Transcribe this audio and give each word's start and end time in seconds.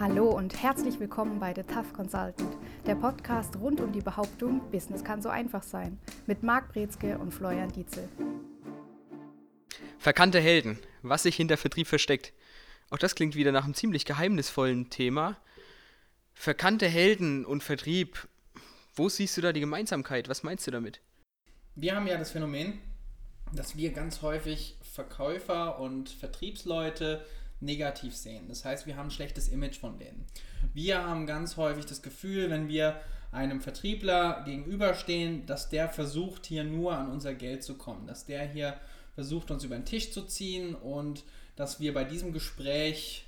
Hallo 0.00 0.30
und 0.30 0.62
herzlich 0.62 0.98
willkommen 0.98 1.38
bei 1.40 1.52
The 1.54 1.62
Tough 1.62 1.92
Consultant, 1.92 2.56
der 2.86 2.94
Podcast 2.94 3.54
rund 3.56 3.82
um 3.82 3.92
die 3.92 4.00
Behauptung, 4.00 4.62
Business 4.70 5.04
kann 5.04 5.20
so 5.20 5.28
einfach 5.28 5.62
sein, 5.62 5.98
mit 6.26 6.42
Marc 6.42 6.72
Brezke 6.72 7.18
und 7.18 7.34
Florian 7.34 7.70
Dietzel. 7.70 8.08
Verkannte 9.98 10.40
Helden, 10.40 10.78
was 11.02 11.24
sich 11.24 11.36
hinter 11.36 11.58
Vertrieb 11.58 11.86
versteckt. 11.86 12.32
Auch 12.88 12.96
das 12.96 13.14
klingt 13.14 13.34
wieder 13.34 13.52
nach 13.52 13.64
einem 13.64 13.74
ziemlich 13.74 14.06
geheimnisvollen 14.06 14.88
Thema. 14.88 15.36
Verkannte 16.32 16.88
Helden 16.88 17.44
und 17.44 17.62
Vertrieb, 17.62 18.26
wo 18.94 19.10
siehst 19.10 19.36
du 19.36 19.42
da 19.42 19.52
die 19.52 19.60
Gemeinsamkeit? 19.60 20.30
Was 20.30 20.42
meinst 20.42 20.66
du 20.66 20.70
damit? 20.70 21.02
Wir 21.74 21.94
haben 21.94 22.06
ja 22.06 22.16
das 22.16 22.30
Phänomen, 22.30 22.80
dass 23.52 23.76
wir 23.76 23.92
ganz 23.92 24.22
häufig 24.22 24.78
Verkäufer 24.80 25.78
und 25.78 26.08
Vertriebsleute 26.08 27.22
negativ 27.60 28.16
sehen. 28.16 28.48
Das 28.48 28.64
heißt, 28.64 28.86
wir 28.86 28.96
haben 28.96 29.08
ein 29.08 29.12
schlechtes 29.12 29.48
Image 29.48 29.78
von 29.78 29.98
denen. 29.98 30.24
Wir 30.72 31.04
haben 31.04 31.26
ganz 31.26 31.56
häufig 31.56 31.86
das 31.86 32.02
Gefühl, 32.02 32.50
wenn 32.50 32.68
wir 32.68 33.00
einem 33.32 33.60
Vertriebler 33.60 34.42
gegenüberstehen, 34.44 35.46
dass 35.46 35.68
der 35.68 35.88
versucht, 35.88 36.46
hier 36.46 36.64
nur 36.64 36.96
an 36.96 37.10
unser 37.10 37.34
Geld 37.34 37.62
zu 37.62 37.76
kommen, 37.76 38.06
dass 38.06 38.26
der 38.26 38.48
hier 38.48 38.76
versucht, 39.14 39.50
uns 39.50 39.64
über 39.64 39.76
den 39.76 39.84
Tisch 39.84 40.12
zu 40.12 40.22
ziehen 40.22 40.74
und 40.74 41.24
dass 41.56 41.80
wir 41.80 41.94
bei 41.94 42.04
diesem 42.04 42.32
Gespräch 42.32 43.26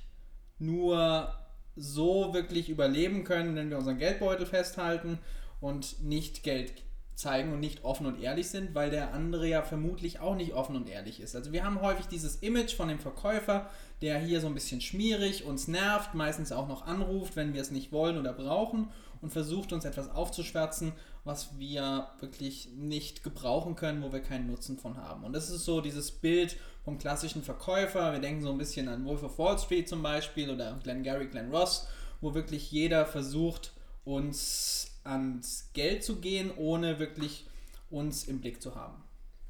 nur 0.59 1.33
so 1.75 2.33
wirklich 2.33 2.69
überleben 2.69 3.23
können, 3.23 3.55
wenn 3.55 3.69
wir 3.69 3.77
unseren 3.77 3.97
Geldbeutel 3.97 4.45
festhalten 4.45 5.19
und 5.61 6.01
nicht 6.03 6.43
Geld 6.43 6.73
zeigen 7.15 7.53
und 7.53 7.59
nicht 7.59 7.83
offen 7.83 8.05
und 8.05 8.21
ehrlich 8.21 8.49
sind, 8.49 8.73
weil 8.73 8.89
der 8.89 9.13
andere 9.13 9.47
ja 9.47 9.61
vermutlich 9.61 10.19
auch 10.19 10.35
nicht 10.35 10.53
offen 10.53 10.75
und 10.75 10.89
ehrlich 10.89 11.19
ist. 11.19 11.35
Also 11.35 11.51
wir 11.51 11.63
haben 11.63 11.81
häufig 11.81 12.07
dieses 12.07 12.37
Image 12.37 12.73
von 12.75 12.87
dem 12.87 12.99
Verkäufer, 12.99 13.69
der 14.01 14.19
hier 14.19 14.41
so 14.41 14.47
ein 14.47 14.53
bisschen 14.53 14.81
schmierig 14.81 15.45
uns 15.45 15.67
nervt, 15.67 16.15
meistens 16.15 16.51
auch 16.51 16.67
noch 16.67 16.85
anruft, 16.85 17.35
wenn 17.35 17.53
wir 17.53 17.61
es 17.61 17.71
nicht 17.71 17.91
wollen 17.91 18.17
oder 18.17 18.33
brauchen 18.33 18.89
und 19.21 19.31
versucht 19.31 19.71
uns 19.71 19.85
etwas 19.85 20.09
aufzuschwärzen, 20.09 20.91
was 21.23 21.57
wir 21.57 22.09
wirklich 22.19 22.69
nicht 22.75 23.23
gebrauchen 23.23 23.75
können, 23.75 24.03
wo 24.03 24.11
wir 24.11 24.19
keinen 24.19 24.47
Nutzen 24.47 24.77
von 24.77 24.97
haben. 24.97 25.23
Und 25.23 25.33
das 25.33 25.49
ist 25.49 25.63
so 25.63 25.79
dieses 25.79 26.11
Bild 26.11 26.57
vom 26.83 26.97
klassischen 26.97 27.43
Verkäufer. 27.43 28.11
Wir 28.11 28.19
denken 28.19 28.43
so 28.43 28.51
ein 28.51 28.57
bisschen 28.57 28.89
an 28.89 29.05
Wolf 29.05 29.23
of 29.23 29.37
Wall 29.39 29.57
Street 29.57 29.87
zum 29.87 30.03
Beispiel 30.03 30.49
oder 30.49 30.77
Glenn 30.83 31.03
Gary, 31.03 31.27
Glenn 31.27 31.51
Ross, 31.51 31.87
wo 32.19 32.33
wirklich 32.33 32.71
jeder 32.71 33.05
versucht, 33.05 33.71
uns 34.03 34.92
ans 35.03 35.69
Geld 35.73 36.03
zu 36.03 36.17
gehen, 36.17 36.51
ohne 36.55 36.99
wirklich 36.99 37.45
uns 37.89 38.25
im 38.25 38.39
Blick 38.39 38.61
zu 38.61 38.75
haben. 38.75 39.03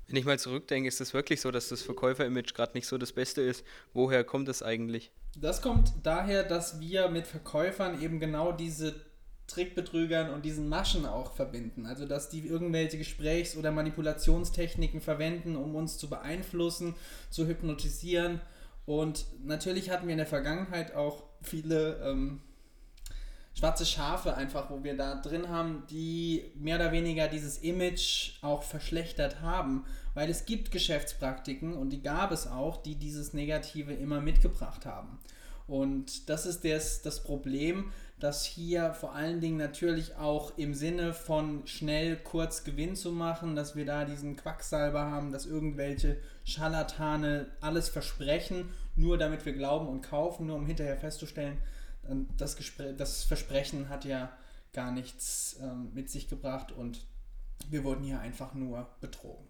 Wenn 0.07 0.17
ich 0.17 0.25
mal 0.25 0.37
zurückdenke, 0.37 0.87
ist 0.87 1.01
es 1.01 1.13
wirklich 1.13 1.41
so, 1.41 1.49
dass 1.51 1.69
das 1.69 1.81
Verkäufer-Image 1.81 2.53
gerade 2.53 2.73
nicht 2.73 2.87
so 2.87 2.97
das 2.97 3.13
Beste 3.13 3.41
ist. 3.41 3.63
Woher 3.93 4.23
kommt 4.23 4.47
das 4.47 4.61
eigentlich? 4.61 5.11
Das 5.39 5.61
kommt 5.61 5.93
daher, 6.03 6.43
dass 6.43 6.79
wir 6.79 7.09
mit 7.09 7.25
Verkäufern 7.25 8.01
eben 8.01 8.19
genau 8.19 8.51
diese 8.51 8.95
Trickbetrügern 9.47 10.29
und 10.33 10.45
diesen 10.45 10.69
Maschen 10.69 11.05
auch 11.05 11.33
verbinden. 11.33 11.85
Also 11.85 12.05
dass 12.05 12.29
die 12.29 12.45
irgendwelche 12.45 12.97
Gesprächs- 12.97 13.57
oder 13.57 13.71
Manipulationstechniken 13.71 15.01
verwenden, 15.01 15.55
um 15.55 15.75
uns 15.75 15.97
zu 15.97 16.09
beeinflussen, 16.09 16.95
zu 17.29 17.47
hypnotisieren. 17.47 18.41
Und 18.85 19.25
natürlich 19.43 19.89
hatten 19.89 20.07
wir 20.07 20.13
in 20.13 20.17
der 20.17 20.27
Vergangenheit 20.27 20.93
auch 20.93 21.23
viele 21.41 22.01
ähm, 22.03 22.41
schwarze 23.53 23.85
Schafe 23.85 24.35
einfach, 24.35 24.69
wo 24.69 24.83
wir 24.83 24.97
da 24.97 25.15
drin 25.15 25.49
haben, 25.49 25.83
die 25.89 26.51
mehr 26.55 26.77
oder 26.77 26.91
weniger 26.91 27.27
dieses 27.27 27.59
Image 27.59 28.33
auch 28.41 28.63
verschlechtert 28.63 29.41
haben, 29.41 29.85
weil 30.13 30.29
es 30.29 30.45
gibt 30.45 30.71
Geschäftspraktiken 30.71 31.73
und 31.73 31.89
die 31.89 32.01
gab 32.01 32.31
es 32.31 32.47
auch, 32.47 32.81
die 32.81 32.95
dieses 32.95 33.33
Negative 33.33 33.93
immer 33.93 34.21
mitgebracht 34.21 34.85
haben. 34.85 35.19
Und 35.67 36.29
das 36.29 36.45
ist 36.45 36.65
das, 36.65 37.01
das 37.01 37.23
Problem, 37.23 37.91
dass 38.19 38.45
hier 38.45 38.93
vor 38.93 39.13
allen 39.15 39.41
Dingen 39.41 39.57
natürlich 39.57 40.15
auch 40.15 40.57
im 40.57 40.73
Sinne 40.73 41.13
von 41.13 41.65
schnell 41.67 42.17
kurz 42.17 42.63
Gewinn 42.63 42.95
zu 42.95 43.11
machen, 43.11 43.55
dass 43.55 43.75
wir 43.75 43.85
da 43.85 44.05
diesen 44.05 44.35
Quacksalber 44.35 45.01
haben, 45.01 45.31
dass 45.31 45.45
irgendwelche 45.45 46.17
Scharlatane 46.43 47.47
alles 47.61 47.89
versprechen, 47.89 48.69
nur 48.95 49.17
damit 49.17 49.45
wir 49.45 49.53
glauben 49.53 49.87
und 49.87 50.01
kaufen, 50.01 50.47
nur 50.47 50.57
um 50.57 50.65
hinterher 50.65 50.97
festzustellen, 50.97 51.57
das, 52.37 52.55
Gespräch, 52.55 52.95
das 52.97 53.23
Versprechen 53.23 53.89
hat 53.89 54.05
ja 54.05 54.35
gar 54.73 54.91
nichts 54.91 55.57
ähm, 55.61 55.91
mit 55.93 56.09
sich 56.09 56.27
gebracht 56.27 56.71
und 56.71 57.05
wir 57.69 57.83
wurden 57.83 58.03
hier 58.03 58.19
einfach 58.19 58.53
nur 58.53 58.87
betrogen. 59.01 59.47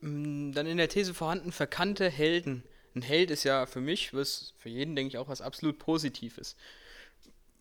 Mm, 0.00 0.52
dann 0.52 0.66
in 0.66 0.78
der 0.78 0.88
These 0.88 1.14
vorhanden 1.14 1.52
verkannte 1.52 2.08
Helden. 2.08 2.64
Ein 2.94 3.02
Held 3.02 3.30
ist 3.30 3.44
ja 3.44 3.66
für 3.66 3.80
mich, 3.80 4.14
was 4.14 4.54
für 4.58 4.68
jeden 4.68 4.96
denke 4.96 5.08
ich 5.08 5.18
auch 5.18 5.28
was 5.28 5.40
absolut 5.40 5.78
Positives. 5.78 6.56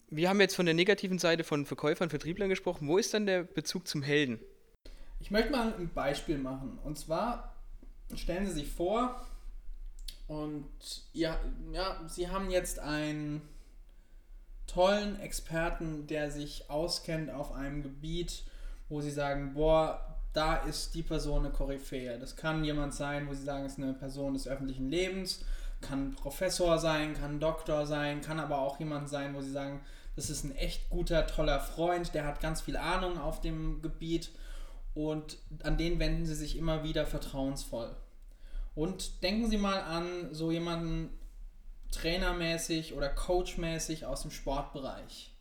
Wir 0.09 0.29
haben 0.29 0.39
jetzt 0.39 0.55
von 0.55 0.65
der 0.65 0.73
negativen 0.75 1.19
Seite 1.19 1.43
von 1.43 1.65
Verkäufern, 1.65 2.09
Vertrieblern 2.09 2.49
gesprochen. 2.49 2.87
Wo 2.87 2.97
ist 2.97 3.13
dann 3.13 3.25
der 3.25 3.43
Bezug 3.43 3.87
zum 3.87 4.01
Helden? 4.01 4.39
Ich 5.19 5.31
möchte 5.31 5.51
mal 5.51 5.73
ein 5.73 5.89
Beispiel 5.93 6.37
machen. 6.37 6.79
Und 6.83 6.97
zwar 6.97 7.55
stellen 8.15 8.47
Sie 8.47 8.53
sich 8.53 8.69
vor, 8.69 9.21
und 10.27 10.69
ja, 11.13 11.39
ja, 11.71 12.01
Sie 12.07 12.29
haben 12.29 12.49
jetzt 12.49 12.79
ein 12.79 13.41
tollen 14.67 15.19
Experten, 15.19 16.07
der 16.07 16.29
sich 16.31 16.69
auskennt 16.69 17.31
auf 17.31 17.53
einem 17.53 17.83
Gebiet, 17.83 18.43
wo 18.89 19.01
sie 19.01 19.11
sagen, 19.11 19.53
boah, 19.53 20.15
da 20.33 20.55
ist 20.55 20.93
die 20.93 21.03
Person 21.03 21.45
eine 21.45 21.53
Koryphäe. 21.53 22.19
Das 22.19 22.35
kann 22.35 22.63
jemand 22.63 22.93
sein, 22.93 23.27
wo 23.27 23.33
sie 23.33 23.43
sagen, 23.43 23.65
es 23.65 23.73
ist 23.73 23.79
eine 23.79 23.93
Person 23.93 24.33
des 24.33 24.47
öffentlichen 24.47 24.89
Lebens, 24.89 25.43
kann 25.81 26.13
Professor 26.15 26.77
sein, 26.77 27.15
kann 27.15 27.39
Doktor 27.39 27.85
sein, 27.87 28.21
kann 28.21 28.39
aber 28.39 28.59
auch 28.59 28.79
jemand 28.79 29.09
sein, 29.09 29.33
wo 29.33 29.41
sie 29.41 29.51
sagen, 29.51 29.81
das 30.15 30.29
ist 30.29 30.43
ein 30.43 30.55
echt 30.55 30.89
guter, 30.89 31.27
toller 31.27 31.59
Freund, 31.59 32.13
der 32.13 32.25
hat 32.25 32.39
ganz 32.39 32.61
viel 32.61 32.77
Ahnung 32.77 33.17
auf 33.17 33.41
dem 33.41 33.81
Gebiet 33.81 34.31
und 34.93 35.37
an 35.63 35.77
den 35.77 35.99
wenden 35.99 36.25
sie 36.25 36.35
sich 36.35 36.57
immer 36.57 36.83
wieder 36.83 37.05
vertrauensvoll. 37.05 37.95
Und 38.73 39.23
denken 39.23 39.49
Sie 39.49 39.57
mal 39.57 39.81
an 39.81 40.33
so 40.33 40.51
jemanden, 40.51 41.09
trainermäßig 41.91 42.93
oder 42.93 43.09
coachmäßig 43.09 44.05
aus 44.05 44.21
dem 44.21 44.31
Sportbereich. 44.31 45.31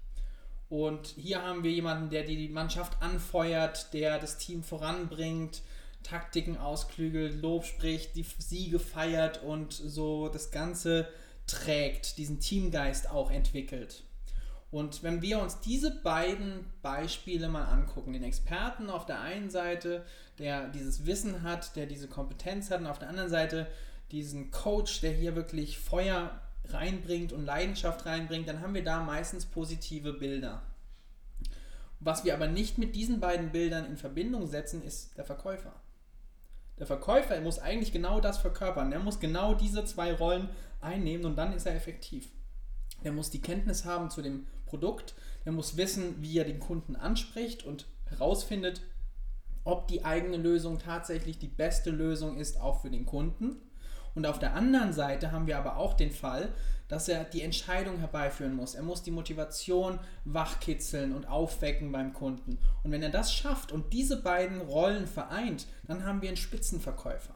Und 0.69 1.09
hier 1.17 1.43
haben 1.43 1.63
wir 1.63 1.71
jemanden, 1.71 2.11
der 2.11 2.25
die 2.25 2.49
Mannschaft 2.49 3.01
anfeuert, 3.01 3.93
der 3.93 4.19
das 4.19 4.39
Team 4.39 4.63
voranbringt, 4.63 5.63
Taktiken 6.03 6.57
ausklügelt, 6.57 7.41
Lob 7.41 7.65
spricht, 7.65 8.17
die 8.17 8.25
Siege 8.39 8.79
feiert 8.79 9.43
und 9.43 9.73
so 9.73 10.29
das 10.29 10.51
Ganze 10.51 11.09
trägt, 11.47 12.19
diesen 12.19 12.41
Teamgeist 12.41 13.11
auch 13.11 13.31
entwickelt. 13.31 14.05
Und 14.71 15.03
wenn 15.03 15.23
wir 15.23 15.41
uns 15.41 15.61
diese 15.61 15.91
beiden 15.91 16.65
Beispiele 16.83 17.49
mal 17.49 17.65
angucken, 17.65 18.13
den 18.13 18.25
Experten 18.25 18.91
auf 18.91 19.07
der 19.07 19.21
einen 19.21 19.49
Seite, 19.49 20.05
der 20.39 20.69
dieses 20.69 21.07
Wissen 21.07 21.43
hat, 21.43 21.77
der 21.77 21.87
diese 21.87 22.09
Kompetenz 22.09 22.71
hat, 22.71 22.81
und 22.81 22.87
auf 22.87 22.99
der 22.99 23.09
anderen 23.09 23.31
Seite 23.31 23.69
diesen 24.11 24.51
Coach, 24.51 25.01
der 25.01 25.13
hier 25.13 25.37
wirklich 25.37 25.79
Feuer 25.79 26.41
reinbringt 26.65 27.33
und 27.33 27.45
Leidenschaft 27.45 28.07
reinbringt, 28.07 28.49
dann 28.49 28.61
haben 28.61 28.75
wir 28.75 28.85
da 28.85 29.03
meistens 29.03 29.47
positive 29.47 30.13
Bilder. 30.13 30.63
Was 32.01 32.25
wir 32.25 32.35
aber 32.35 32.49
nicht 32.49 32.79
mit 32.79 32.95
diesen 32.95 33.21
beiden 33.21 33.53
Bildern 33.53 33.87
in 33.87 33.97
Verbindung 33.97 34.47
setzen, 34.47 34.83
ist 34.83 35.17
der 35.17 35.25
Verkäufer. 35.25 35.73
Der 36.79 36.87
Verkäufer 36.87 37.41
muss 37.41 37.59
eigentlich 37.59 37.93
genau 37.93 38.21
das 38.21 38.39
verkörpern. 38.39 38.91
Der 38.91 39.01
muss 39.01 39.19
genau 39.19 39.55
diese 39.55 39.85
zwei 39.85 40.13
Rollen 40.13 40.51
einnehmen 40.81 41.25
und 41.25 41.37
dann 41.37 41.55
ist 41.55 41.67
er 41.67 41.75
effektiv. 41.75 42.29
Der 43.03 43.13
muss 43.13 43.31
die 43.31 43.41
Kenntnis 43.41 43.85
haben 43.85 44.11
zu 44.11 44.21
dem 44.21 44.47
Produkt, 44.67 45.15
der 45.45 45.53
muss 45.53 45.77
wissen, 45.77 46.21
wie 46.21 46.39
er 46.39 46.45
den 46.45 46.61
Kunden 46.61 46.97
anspricht 46.97 47.65
und 47.65 47.87
herausfindet, 48.07 48.83
ob 49.65 49.89
die 49.89 50.05
eigene 50.05 50.37
Lösung 50.37 50.79
tatsächlich 50.79 51.39
die 51.39 51.49
beste 51.49 51.91
Lösung 51.91 52.37
ist, 52.37 52.61
auch 52.61 52.83
für 52.83 52.91
den 52.91 53.07
Kunden. 53.07 53.57
Und 54.17 54.27
auf 54.27 54.39
der 54.39 54.55
anderen 54.55 54.95
Seite 54.95 55.31
haben 55.31 55.47
wir 55.47 55.59
aber 55.59 55.77
auch 55.77 55.93
den 55.93 56.11
Fall, 56.11 56.49
dass 56.89 57.07
er 57.07 57.25
die 57.25 57.43
Entscheidung 57.43 57.99
herbeiführen 57.99 58.57
muss. 58.57 58.75
Er 58.75 58.83
muss 58.83 59.03
die 59.03 59.11
Motivation 59.11 59.99
wachkitzeln 60.25 61.15
und 61.15 61.29
aufwecken 61.29 61.93
beim 61.93 62.15
Kunden. 62.15 62.59
Und 62.83 62.93
wenn 62.93 63.03
er 63.03 63.11
das 63.11 63.35
schafft 63.35 63.73
und 63.73 63.93
diese 63.93 64.23
beiden 64.23 64.63
Rollen 64.63 65.07
vereint, 65.07 65.67
dann 65.87 66.05
haben 66.05 66.23
wir 66.23 66.31
einen 66.31 66.39
Spitzenverkäufer. 66.39 67.35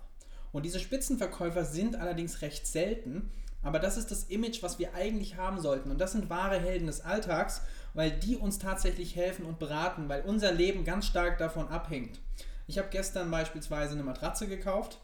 Und 0.53 0.65
diese 0.65 0.81
Spitzenverkäufer 0.81 1.65
sind 1.65 1.97
allerdings 1.97 2.41
recht 2.41 2.67
selten, 2.67 3.31
aber 3.62 3.79
das 3.79 3.99
ist 3.99 4.11
das 4.11 4.25
Image, 4.25 4.62
was 4.62 4.79
wir 4.79 4.94
eigentlich 4.94 5.37
haben 5.37 5.61
sollten. 5.61 5.91
Und 5.91 6.00
das 6.00 6.12
sind 6.12 6.31
wahre 6.31 6.59
Helden 6.59 6.87
des 6.87 7.03
Alltags, 7.03 7.61
weil 7.93 8.11
die 8.11 8.37
uns 8.37 8.59
tatsächlich 8.59 9.17
helfen 9.17 9.44
und 9.44 9.59
beraten, 9.59 10.09
weil 10.09 10.23
unser 10.23 10.50
Leben 10.50 10.85
ganz 10.85 11.05
stark 11.05 11.37
davon 11.37 11.69
abhängt. 11.69 12.21
Ich 12.67 12.79
habe 12.79 12.88
gestern 12.91 13.31
beispielsweise 13.31 13.93
eine 13.93 14.03
Matratze 14.03 14.49
gekauft 14.49 14.99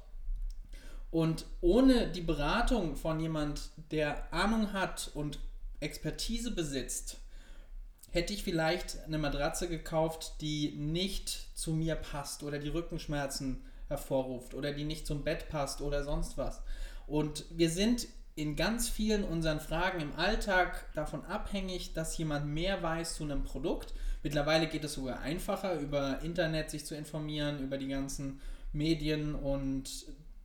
und 1.11 1.47
ohne 1.61 2.09
die 2.09 2.21
Beratung 2.21 2.97
von 2.97 3.21
jemand, 3.21 3.71
der 3.91 4.33
Ahnung 4.33 4.73
hat 4.73 5.11
und 5.15 5.39
Expertise 5.81 6.51
besitzt, 6.51 7.19
hätte 8.11 8.33
ich 8.33 8.43
vielleicht 8.43 9.05
eine 9.05 9.19
Matratze 9.19 9.69
gekauft, 9.69 10.41
die 10.41 10.75
nicht 10.77 11.49
zu 11.55 11.73
mir 11.73 11.97
passt 11.97 12.43
oder 12.43 12.59
die 12.59 12.69
Rückenschmerzen 12.69 13.65
hervorruft 13.89 14.55
oder 14.55 14.73
die 14.73 14.85
nicht 14.85 15.07
zum 15.07 15.23
Bett 15.23 15.49
passt 15.49 15.81
oder 15.81 16.03
sonst 16.03 16.39
was. 16.39 16.63
Und 17.07 17.45
wir 17.51 17.71
sind 17.71 18.09
in 18.35 18.57
ganz 18.57 18.89
vielen 18.89 19.25
unseren 19.25 19.61
Fragen 19.61 20.01
im 20.01 20.15
Alltag 20.17 20.93
davon 20.95 21.25
abhängig, 21.25 21.95
dass 21.95 22.19
jemand 22.19 22.47
mehr 22.47 22.83
weiß 22.83 23.15
zu 23.15 23.25
einem 23.25 23.45
Produkt. 23.45 23.95
Mittlerweile 24.23 24.67
geht 24.67 24.85
es 24.85 24.95
sogar 24.95 25.21
einfacher, 25.21 25.79
über 25.79 26.21
Internet 26.23 26.71
sich 26.71 26.85
zu 26.85 26.95
informieren, 26.95 27.61
über 27.61 27.79
die 27.79 27.89
ganzen 27.89 28.41
Medien 28.73 29.35
und 29.35 29.89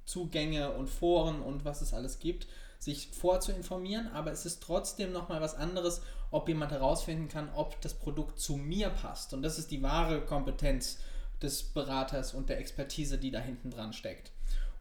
Zugänge 0.06 0.72
und 0.72 0.90
Foren 0.90 1.42
und 1.42 1.66
was 1.66 1.82
es 1.82 1.94
alles 1.94 2.20
gibt, 2.20 2.48
sich 2.80 3.10
vorzuinformieren. 3.10 4.08
Aber 4.10 4.32
es 4.32 4.46
ist 4.46 4.62
trotzdem 4.64 5.12
nochmal 5.12 5.42
was 5.42 5.56
anderes, 5.56 6.02
ob 6.32 6.48
jemand 6.48 6.72
herausfinden 6.72 7.28
kann, 7.28 7.50
ob 7.54 7.80
das 7.82 7.94
Produkt 7.94 8.40
zu 8.40 8.58
mir 8.58 8.90
passt. 8.90 9.34
Und 9.34 9.42
das 9.44 9.60
ist 9.60 9.72
die 9.72 9.84
wahre 9.84 10.22
Kompetenz 10.22 11.00
des 11.42 11.64
Beraters 11.64 12.34
und 12.34 12.50
der 12.50 12.60
Expertise, 12.60 13.18
die 13.18 13.32
da 13.32 13.40
hinten 13.40 13.72
dran 13.72 13.94
steckt. 13.94 14.32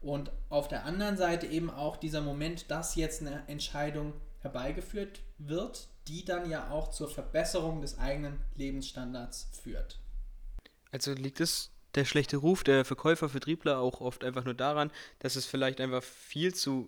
Und 0.01 0.31
auf 0.49 0.67
der 0.67 0.85
anderen 0.85 1.17
Seite 1.17 1.45
eben 1.45 1.69
auch 1.69 1.97
dieser 1.97 2.21
Moment, 2.21 2.71
dass 2.71 2.95
jetzt 2.95 3.21
eine 3.21 3.47
Entscheidung 3.47 4.13
herbeigeführt 4.39 5.19
wird, 5.37 5.87
die 6.07 6.25
dann 6.25 6.49
ja 6.49 6.71
auch 6.71 6.89
zur 6.89 7.09
Verbesserung 7.09 7.81
des 7.81 7.99
eigenen 7.99 8.39
Lebensstandards 8.55 9.49
führt. 9.61 9.99
Also 10.91 11.13
liegt 11.13 11.39
es 11.39 11.69
der 11.95 12.05
schlechte 12.05 12.37
Ruf 12.37 12.63
der 12.63 12.85
Verkäufer, 12.85 13.29
Vertriebler 13.29 13.79
auch 13.79 14.01
oft 14.01 14.23
einfach 14.23 14.45
nur 14.45 14.53
daran, 14.53 14.91
dass 15.19 15.35
es 15.35 15.45
vielleicht 15.45 15.81
einfach 15.81 16.03
viel 16.03 16.53
zu 16.53 16.87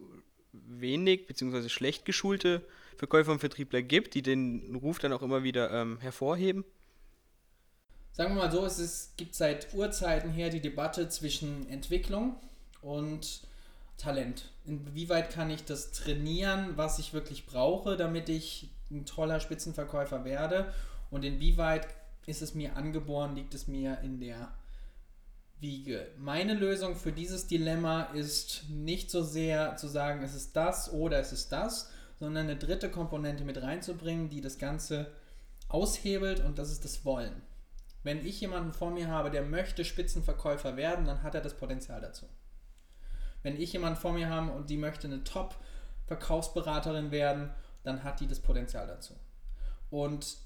wenig 0.52 1.26
bzw. 1.28 1.70
schlecht 1.70 2.06
geschulte 2.06 2.62
Verkäufer 2.98 3.32
und 3.32 3.40
Vertriebler 3.40 3.82
gibt, 3.82 4.14
die 4.14 4.22
den 4.22 4.76
Ruf 4.76 5.00
dann 5.00 5.14
auch 5.14 5.22
immer 5.22 5.44
wieder 5.44 5.72
ähm, 5.72 6.00
hervorheben? 6.00 6.64
Sagen 8.12 8.36
wir 8.36 8.44
mal 8.44 8.52
so, 8.52 8.64
es 8.64 9.14
gibt 9.18 9.34
seit 9.34 9.74
Urzeiten 9.74 10.30
her 10.30 10.50
die 10.50 10.62
Debatte 10.62 11.10
zwischen 11.10 11.68
Entwicklung 11.68 12.36
und 12.82 13.42
Talent. 13.98 14.52
Inwieweit 14.66 15.32
kann 15.32 15.50
ich 15.50 15.66
das 15.66 15.92
trainieren, 15.92 16.74
was 16.76 17.00
ich 17.00 17.14
wirklich 17.14 17.46
brauche, 17.46 17.98
damit 17.98 18.30
ich 18.30 18.70
ein 18.92 19.06
toller 19.06 19.40
Spitzenverkäufer 19.40 20.26
werde? 20.26 20.72
Und 21.10 21.24
inwieweit 21.26 21.88
ist 22.26 22.42
es 22.42 22.54
mir 22.54 22.76
angeboren, 22.76 23.36
liegt 23.36 23.54
es 23.54 23.68
mir 23.68 24.00
in 24.04 24.20
der 24.20 24.54
Wiege? 25.64 26.12
Meine 26.20 26.54
Lösung 26.54 26.96
für 26.96 27.12
dieses 27.12 27.48
Dilemma 27.48 28.04
ist 28.14 28.70
nicht 28.70 29.10
so 29.10 29.24
sehr 29.24 29.76
zu 29.78 29.88
sagen, 29.88 30.22
es 30.22 30.36
ist 30.36 30.56
das 30.56 30.94
oder 30.94 31.18
es 31.20 31.32
ist 31.32 31.52
das, 31.52 31.90
sondern 32.20 32.44
eine 32.44 32.58
dritte 32.58 32.92
Komponente 32.92 33.46
mit 33.46 33.60
reinzubringen, 33.60 34.30
die 34.30 34.42
das 34.42 34.60
Ganze 34.60 35.12
aushebelt 35.70 36.42
und 36.42 36.60
das 36.60 36.70
ist 36.70 36.86
das 36.86 37.04
Wollen. 37.06 37.42
Wenn 38.04 38.26
ich 38.26 38.42
jemanden 38.42 38.74
vor 38.74 38.92
mir 38.92 39.08
habe, 39.08 39.32
der 39.32 39.42
möchte 39.42 39.86
Spitzenverkäufer 39.86 40.76
werden, 40.78 41.06
dann 41.06 41.24
hat 41.24 41.34
er 41.34 41.42
das 41.42 41.56
Potenzial 41.56 42.02
dazu. 42.02 42.28
Wenn 43.42 43.60
ich 43.60 43.74
jemanden 43.74 44.00
vor 44.00 44.14
mir 44.14 44.30
habe 44.30 44.52
und 44.52 44.70
die 44.70 44.78
möchte 44.78 45.08
eine 45.08 45.24
Top-Verkaufsberaterin 45.24 47.12
werden, 47.12 47.52
dann 47.84 48.04
hat 48.04 48.20
die 48.20 48.28
das 48.28 48.42
Potenzial 48.42 48.86
dazu. 48.86 49.16
Und 49.90 50.38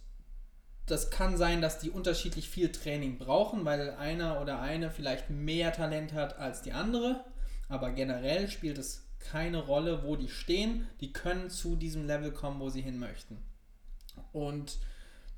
das 0.88 1.12
kann 1.12 1.38
sein, 1.38 1.62
dass 1.62 1.80
die 1.80 1.90
unterschiedlich 1.90 2.50
viel 2.50 2.72
Training 2.72 3.18
brauchen, 3.18 3.66
weil 3.66 3.92
einer 3.92 4.42
oder 4.42 4.62
eine 4.62 4.90
vielleicht 4.90 5.30
mehr 5.30 5.74
Talent 5.74 6.14
hat 6.14 6.40
als 6.40 6.62
die 6.62 6.72
andere. 6.72 7.24
Aber 7.68 7.92
generell 7.92 8.50
spielt 8.50 8.78
es 8.78 9.06
keine 9.20 9.60
Rolle, 9.60 10.04
wo 10.04 10.16
die 10.16 10.30
stehen. 10.30 10.88
Die 11.02 11.12
können 11.12 11.50
zu 11.50 11.76
diesem 11.76 12.08
Level 12.08 12.32
kommen, 12.32 12.62
wo 12.62 12.70
sie 12.70 12.82
hin 12.82 13.00
möchten. 13.00 13.38
Und 14.32 14.78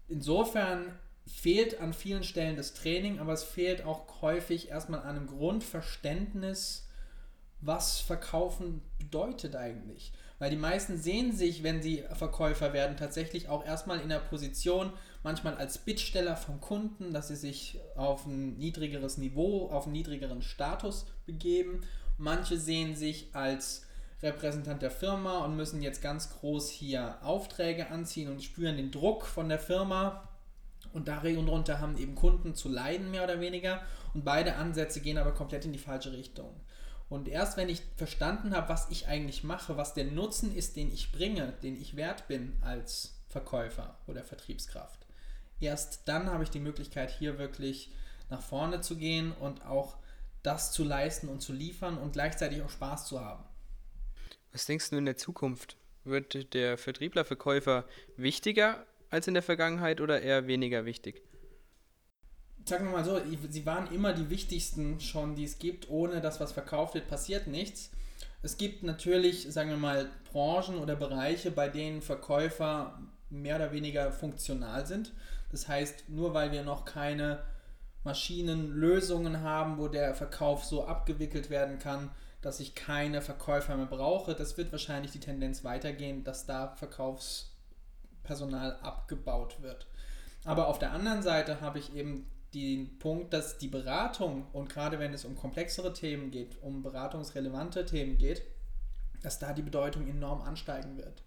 insofern 0.07 0.94
fehlt 1.25 1.81
an 1.81 1.94
vielen 1.94 2.24
Stellen 2.24 2.56
das 2.56 2.75
Training, 2.75 3.19
aber 3.19 3.34
es 3.34 3.44
fehlt 3.44 3.84
auch 3.84 4.22
häufig 4.22 4.69
erstmal 4.69 5.02
an 5.02 5.18
einem 5.18 5.28
Grundverständnis 5.28 6.90
was 7.62 8.00
Verkaufen 8.00 8.81
bedeutet 8.98 9.56
eigentlich. 9.56 10.13
Weil 10.38 10.50
die 10.50 10.56
meisten 10.56 10.98
sehen 10.98 11.36
sich, 11.36 11.63
wenn 11.63 11.81
sie 11.81 12.06
Verkäufer 12.13 12.74
werden, 12.74 12.95
tatsächlich 12.95 13.50
auch 13.50 13.66
erstmal 13.66 14.00
in 14.00 14.10
der 14.10 14.19
Position, 14.19 14.94
manchmal 15.24 15.56
als 15.56 15.77
Bittsteller 15.77 16.36
vom 16.36 16.62
Kunden, 16.62 17.13
dass 17.13 17.27
sie 17.27 17.36
sich 17.36 17.80
auf 17.95 18.25
ein 18.25 18.57
niedrigeres 18.57 19.18
Niveau, 19.18 19.69
auf 19.69 19.86
einen 19.86 19.94
niedrigeren 19.94 20.42
Status 20.42 21.06
begeben. 21.25 21.81
Manche 22.18 22.57
sehen 22.57 22.95
sich 22.95 23.30
als 23.33 23.86
Repräsentant 24.21 24.81
der 24.81 24.92
Firma 24.92 25.45
und 25.45 25.56
müssen 25.56 25.81
jetzt 25.81 26.01
ganz 26.01 26.30
groß 26.30 26.69
hier 26.69 27.18
Aufträge 27.21 27.89
anziehen 27.89 28.30
und 28.30 28.44
spüren 28.44 28.77
den 28.77 28.92
Druck 28.92 29.25
von 29.25 29.50
der 29.50 29.60
Firma. 29.60 30.27
Und 30.92 31.07
darunter 31.07 31.80
haben 31.80 31.98
eben 31.98 32.16
Kunden 32.16 32.56
zu 32.56 32.68
leiden, 32.68 33.12
mehr 33.12 33.24
oder 33.24 33.39
weniger. 33.39 33.81
Und 34.13 34.25
beide 34.25 34.56
Ansätze 34.56 35.01
gehen 35.01 35.18
aber 35.18 35.33
komplett 35.33 35.66
in 35.66 35.74
die 35.74 35.80
falsche 35.80 36.12
Richtung. 36.12 36.50
Und 37.10 37.27
erst 37.27 37.57
wenn 37.57 37.69
ich 37.69 37.81
verstanden 37.95 38.56
habe, 38.56 38.69
was 38.69 38.89
ich 38.89 39.07
eigentlich 39.07 39.44
mache, 39.44 39.77
was 39.77 39.94
der 39.94 40.06
Nutzen 40.06 40.56
ist, 40.56 40.75
den 40.75 40.92
ich 40.92 41.12
bringe, 41.12 41.54
den 41.63 41.80
ich 41.80 41.95
wert 41.95 42.27
bin 42.27 42.54
als 42.62 43.19
Verkäufer 43.30 43.98
oder 44.07 44.24
Vertriebskraft, 44.24 45.06
erst 45.60 46.08
dann 46.08 46.30
habe 46.30 46.44
ich 46.44 46.50
die 46.50 46.60
Möglichkeit, 46.60 47.12
hier 47.12 47.38
wirklich 47.38 47.92
nach 48.30 48.42
vorne 48.42 48.82
zu 48.82 48.98
gehen 48.98 49.32
und 49.32 49.66
auch 49.66 49.98
das 50.44 50.72
zu 50.72 50.84
leisten 50.84 51.28
und 51.28 51.42
zu 51.42 51.54
liefern 51.54 51.98
und 51.98 52.14
gleichzeitig 52.14 52.62
auch 52.62 52.70
Spaß 52.70 53.08
zu 53.08 53.20
haben. 53.20 53.44
Was 54.52 54.66
denkst 54.66 54.90
du 54.90 54.98
in 54.98 55.06
der 55.06 55.18
Zukunft? 55.18 55.78
Wird 56.06 56.54
der 56.54 56.78
Vertriebler, 56.78 57.26
Verkäufer 57.26 57.86
wichtiger 58.16 58.86
als 59.10 59.28
in 59.28 59.34
der 59.34 59.44
Vergangenheit 59.44 60.02
oder 60.02 60.22
eher 60.22 60.48
weniger 60.48 60.86
wichtig? 60.86 61.22
sagen 62.70 62.86
wir 62.86 62.92
mal 62.92 63.04
so, 63.06 63.20
sie 63.50 63.66
waren 63.66 63.92
immer 63.92 64.14
die 64.14 64.30
wichtigsten 64.30 65.00
schon, 65.00 65.36
die 65.36 65.44
es 65.44 65.60
gibt. 65.60 65.90
Ohne 65.90 66.22
dass 66.22 66.40
was 66.40 66.52
verkauft 66.52 66.94
wird, 66.94 67.08
passiert 67.08 67.48
nichts. 67.48 67.92
Es 68.42 68.58
gibt 68.58 68.84
natürlich, 68.84 69.52
sagen 69.52 69.70
wir 69.70 69.78
mal, 69.78 70.10
Branchen 70.32 70.78
oder 70.78 70.96
Bereiche, 70.96 71.52
bei 71.52 71.68
denen 71.68 72.02
Verkäufer 72.02 72.98
mehr 73.30 73.56
oder 73.56 73.72
weniger 73.72 74.12
funktional 74.12 74.86
sind. 74.86 75.14
Das 75.52 75.68
heißt, 75.68 76.10
nur 76.10 76.34
weil 76.34 76.52
wir 76.52 76.64
noch 76.64 76.86
keine 76.86 77.40
Maschinenlösungen 78.04 79.42
haben, 79.42 79.78
wo 79.78 79.88
der 79.88 80.16
Verkauf 80.16 80.64
so 80.64 80.86
abgewickelt 80.86 81.50
werden 81.50 81.80
kann, 81.80 82.10
dass 82.42 82.60
ich 82.60 82.76
keine 82.76 83.22
Verkäufer 83.22 83.76
mehr 83.76 83.86
brauche, 83.86 84.34
das 84.34 84.58
wird 84.58 84.72
wahrscheinlich 84.72 85.12
die 85.12 85.20
Tendenz 85.20 85.66
weitergehen, 85.66 86.24
dass 86.24 86.46
da 86.46 86.74
Verkaufspersonal 86.76 88.78
abgebaut 88.81 89.62
wird. 89.62 89.88
Aber 90.46 90.68
auf 90.68 90.80
der 90.80 90.94
anderen 90.94 91.22
Seite 91.22 91.60
habe 91.60 91.80
ich 91.80 91.94
eben 91.94 92.31
den 92.54 92.98
Punkt, 92.98 93.34
dass 93.34 93.58
die 93.58 93.68
Beratung 93.68 94.48
und 94.54 94.70
gerade 94.70 95.00
wenn 95.00 95.14
es 95.14 95.26
um 95.26 95.36
komplexere 95.36 95.94
Themen 95.94 96.31
geht, 96.31 96.62
um 96.62 96.81
beratungsrelevante 96.81 97.86
Themen 97.86 98.18
geht, 98.18 98.42
dass 99.21 99.38
da 99.38 99.52
die 99.52 99.62
Bedeutung 99.62 100.07
enorm 100.07 100.42
ansteigen 100.42 100.98
wird 100.98 101.21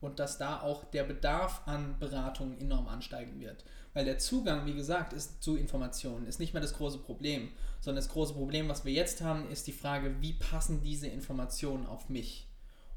und 0.00 0.18
dass 0.18 0.38
da 0.38 0.60
auch 0.60 0.84
der 0.84 1.04
Bedarf 1.04 1.62
an 1.66 1.98
Beratung 1.98 2.58
enorm 2.58 2.88
ansteigen 2.88 3.40
wird. 3.40 3.64
Weil 3.94 4.04
der 4.04 4.18
Zugang, 4.18 4.66
wie 4.66 4.74
gesagt, 4.74 5.12
ist 5.12 5.42
zu 5.42 5.56
Informationen, 5.56 6.26
ist 6.26 6.38
nicht 6.38 6.52
mehr 6.52 6.60
das 6.60 6.74
große 6.74 6.98
Problem, 6.98 7.48
sondern 7.80 8.02
das 8.04 8.12
große 8.12 8.34
Problem, 8.34 8.68
was 8.68 8.84
wir 8.84 8.92
jetzt 8.92 9.22
haben, 9.22 9.50
ist 9.50 9.66
die 9.66 9.72
Frage, 9.72 10.20
wie 10.20 10.34
passen 10.34 10.82
diese 10.82 11.06
Informationen 11.06 11.86
auf 11.86 12.08
mich? 12.08 12.46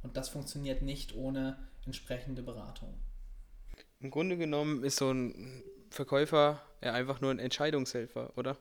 Und 0.03 0.17
das 0.17 0.29
funktioniert 0.29 0.81
nicht 0.81 1.15
ohne 1.15 1.57
entsprechende 1.85 2.41
Beratung. 2.41 2.93
Im 4.01 4.11
Grunde 4.11 4.37
genommen 4.37 4.83
ist 4.83 4.97
so 4.97 5.11
ein 5.11 5.63
Verkäufer 5.89 6.61
ja 6.81 6.93
einfach 6.93 7.21
nur 7.21 7.31
ein 7.31 7.39
Entscheidungshelfer, 7.39 8.37
oder? 8.37 8.57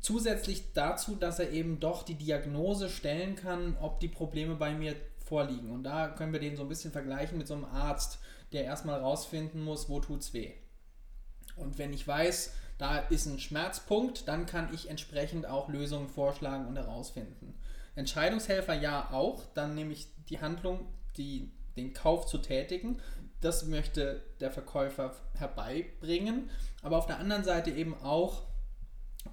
Zusätzlich 0.00 0.72
dazu, 0.72 1.14
dass 1.14 1.38
er 1.38 1.50
eben 1.50 1.80
doch 1.80 2.02
die 2.02 2.14
Diagnose 2.14 2.88
stellen 2.88 3.36
kann, 3.36 3.76
ob 3.80 4.00
die 4.00 4.08
Probleme 4.08 4.54
bei 4.54 4.72
mir 4.72 4.96
vorliegen. 5.30 5.70
Und 5.70 5.84
da 5.84 6.08
können 6.08 6.32
wir 6.32 6.40
den 6.40 6.56
so 6.56 6.62
ein 6.62 6.68
bisschen 6.68 6.90
vergleichen 6.90 7.38
mit 7.38 7.46
so 7.46 7.54
einem 7.54 7.64
Arzt, 7.64 8.18
der 8.52 8.64
erstmal 8.64 9.00
rausfinden 9.00 9.62
muss, 9.62 9.88
wo 9.88 10.00
tut's 10.00 10.34
weh. 10.34 10.52
Und 11.56 11.78
wenn 11.78 11.92
ich 11.92 12.06
weiß, 12.06 12.52
da 12.78 12.98
ist 12.98 13.26
ein 13.26 13.38
Schmerzpunkt, 13.38 14.26
dann 14.26 14.44
kann 14.44 14.74
ich 14.74 14.90
entsprechend 14.90 15.46
auch 15.46 15.68
Lösungen 15.68 16.08
vorschlagen 16.08 16.66
und 16.66 16.76
herausfinden. 16.76 17.54
Entscheidungshelfer 17.94 18.74
ja 18.74 19.10
auch, 19.12 19.44
dann 19.54 19.74
nehme 19.74 19.92
ich 19.92 20.08
die 20.28 20.40
Handlung, 20.40 20.86
die, 21.16 21.52
den 21.76 21.92
Kauf 21.92 22.26
zu 22.26 22.38
tätigen, 22.38 22.98
das 23.40 23.66
möchte 23.66 24.22
der 24.40 24.50
Verkäufer 24.50 25.14
herbeibringen. 25.34 26.50
Aber 26.82 26.98
auf 26.98 27.06
der 27.06 27.18
anderen 27.18 27.44
Seite 27.44 27.70
eben 27.70 27.94
auch 28.02 28.42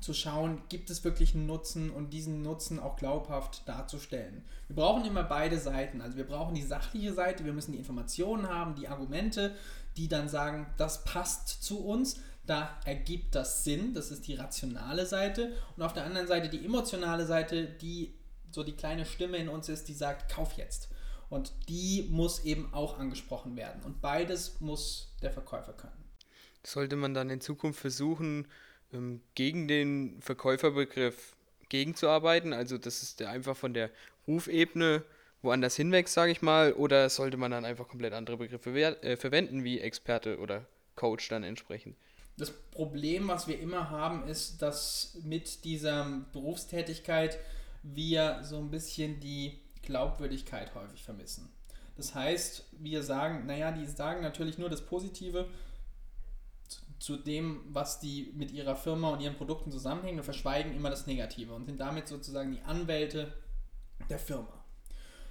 zu 0.01 0.13
schauen, 0.13 0.61
gibt 0.69 0.89
es 0.89 1.03
wirklich 1.03 1.33
einen 1.33 1.45
Nutzen 1.45 1.89
und 1.89 2.11
diesen 2.11 2.41
Nutzen 2.41 2.79
auch 2.79 2.97
glaubhaft 2.97 3.67
darzustellen. 3.67 4.43
Wir 4.67 4.75
brauchen 4.75 5.05
immer 5.05 5.23
beide 5.23 5.59
Seiten. 5.59 6.01
Also 6.01 6.17
wir 6.17 6.25
brauchen 6.25 6.55
die 6.55 6.63
sachliche 6.63 7.13
Seite, 7.13 7.45
wir 7.45 7.53
müssen 7.53 7.71
die 7.71 7.77
Informationen 7.77 8.49
haben, 8.49 8.75
die 8.75 8.87
Argumente, 8.87 9.55
die 9.95 10.07
dann 10.07 10.29
sagen, 10.29 10.67
das 10.77 11.03
passt 11.03 11.63
zu 11.63 11.85
uns, 11.85 12.19
da 12.45 12.77
ergibt 12.85 13.35
das 13.35 13.63
Sinn, 13.63 13.93
das 13.93 14.11
ist 14.11 14.27
die 14.27 14.35
rationale 14.35 15.05
Seite. 15.05 15.53
Und 15.75 15.83
auf 15.83 15.93
der 15.93 16.05
anderen 16.05 16.27
Seite 16.27 16.49
die 16.49 16.63
emotionale 16.63 17.25
Seite, 17.25 17.65
die 17.65 18.13
so 18.51 18.63
die 18.63 18.75
kleine 18.75 19.05
Stimme 19.05 19.37
in 19.37 19.49
uns 19.49 19.69
ist, 19.69 19.87
die 19.87 19.93
sagt, 19.93 20.31
kauf 20.31 20.53
jetzt. 20.53 20.89
Und 21.29 21.51
die 21.67 22.07
muss 22.09 22.45
eben 22.45 22.73
auch 22.73 22.99
angesprochen 22.99 23.57
werden. 23.57 23.83
Und 23.83 24.01
beides 24.01 24.61
muss 24.61 25.13
der 25.21 25.31
Verkäufer 25.31 25.73
können. 25.73 26.05
Sollte 26.63 26.95
man 26.95 27.13
dann 27.13 27.29
in 27.29 27.41
Zukunft 27.41 27.79
versuchen, 27.79 28.47
ähm, 28.93 29.21
gegen 29.35 29.67
den 29.67 30.21
Verkäuferbegriff 30.21 31.35
gegenzuarbeiten? 31.69 32.53
Also, 32.53 32.77
das 32.77 33.03
ist 33.03 33.21
einfach 33.21 33.55
von 33.55 33.73
der 33.73 33.89
Rufebene, 34.27 35.03
woanders 35.41 35.75
hinwächst, 35.75 36.13
sage 36.13 36.31
ich 36.31 36.41
mal, 36.41 36.73
oder 36.73 37.09
sollte 37.09 37.37
man 37.37 37.51
dann 37.51 37.65
einfach 37.65 37.87
komplett 37.87 38.13
andere 38.13 38.37
Begriffe 38.37 38.71
äh, 38.71 39.17
verwenden, 39.17 39.63
wie 39.63 39.79
Experte 39.79 40.39
oder 40.39 40.65
Coach 40.95 41.29
dann 41.29 41.43
entsprechend? 41.43 41.95
Das 42.37 42.51
Problem, 42.51 43.27
was 43.27 43.47
wir 43.47 43.59
immer 43.59 43.89
haben, 43.89 44.27
ist, 44.27 44.61
dass 44.61 45.17
mit 45.23 45.63
dieser 45.63 46.21
Berufstätigkeit 46.33 47.39
wir 47.81 48.39
so 48.43 48.57
ein 48.57 48.69
bisschen 48.69 49.19
die 49.19 49.59
Glaubwürdigkeit 49.81 50.75
häufig 50.75 51.03
vermissen. 51.03 51.49
Das 51.95 52.13
heißt, 52.13 52.65
wir 52.79 53.01
sagen, 53.01 53.47
naja, 53.47 53.71
die 53.71 53.85
sagen 53.85 54.21
natürlich 54.21 54.59
nur 54.59 54.69
das 54.69 54.85
Positive 54.85 55.47
zu 56.99 57.17
dem, 57.17 57.61
was 57.67 57.99
die 57.99 58.31
mit 58.35 58.51
ihrer 58.51 58.75
Firma 58.75 59.09
und 59.09 59.21
ihren 59.21 59.35
Produkten 59.35 59.71
zusammenhängen 59.71 60.19
und 60.19 60.25
verschweigen 60.25 60.75
immer 60.75 60.89
das 60.89 61.05
Negative 61.07 61.53
und 61.53 61.65
sind 61.65 61.79
damit 61.79 62.07
sozusagen 62.07 62.51
die 62.51 62.61
Anwälte 62.61 63.33
der 64.09 64.19
Firma. 64.19 64.63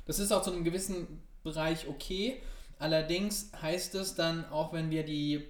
Das 0.04 0.18
ist 0.18 0.32
auch 0.32 0.42
zu 0.42 0.52
einem 0.52 0.64
gewissen 0.64 1.22
Bereich 1.42 1.88
okay. 1.88 2.40
Allerdings 2.78 3.50
heißt 3.60 3.94
es 3.96 4.14
dann, 4.14 4.44
auch 4.46 4.72
wenn 4.72 4.90
wir 4.90 5.04
die 5.04 5.46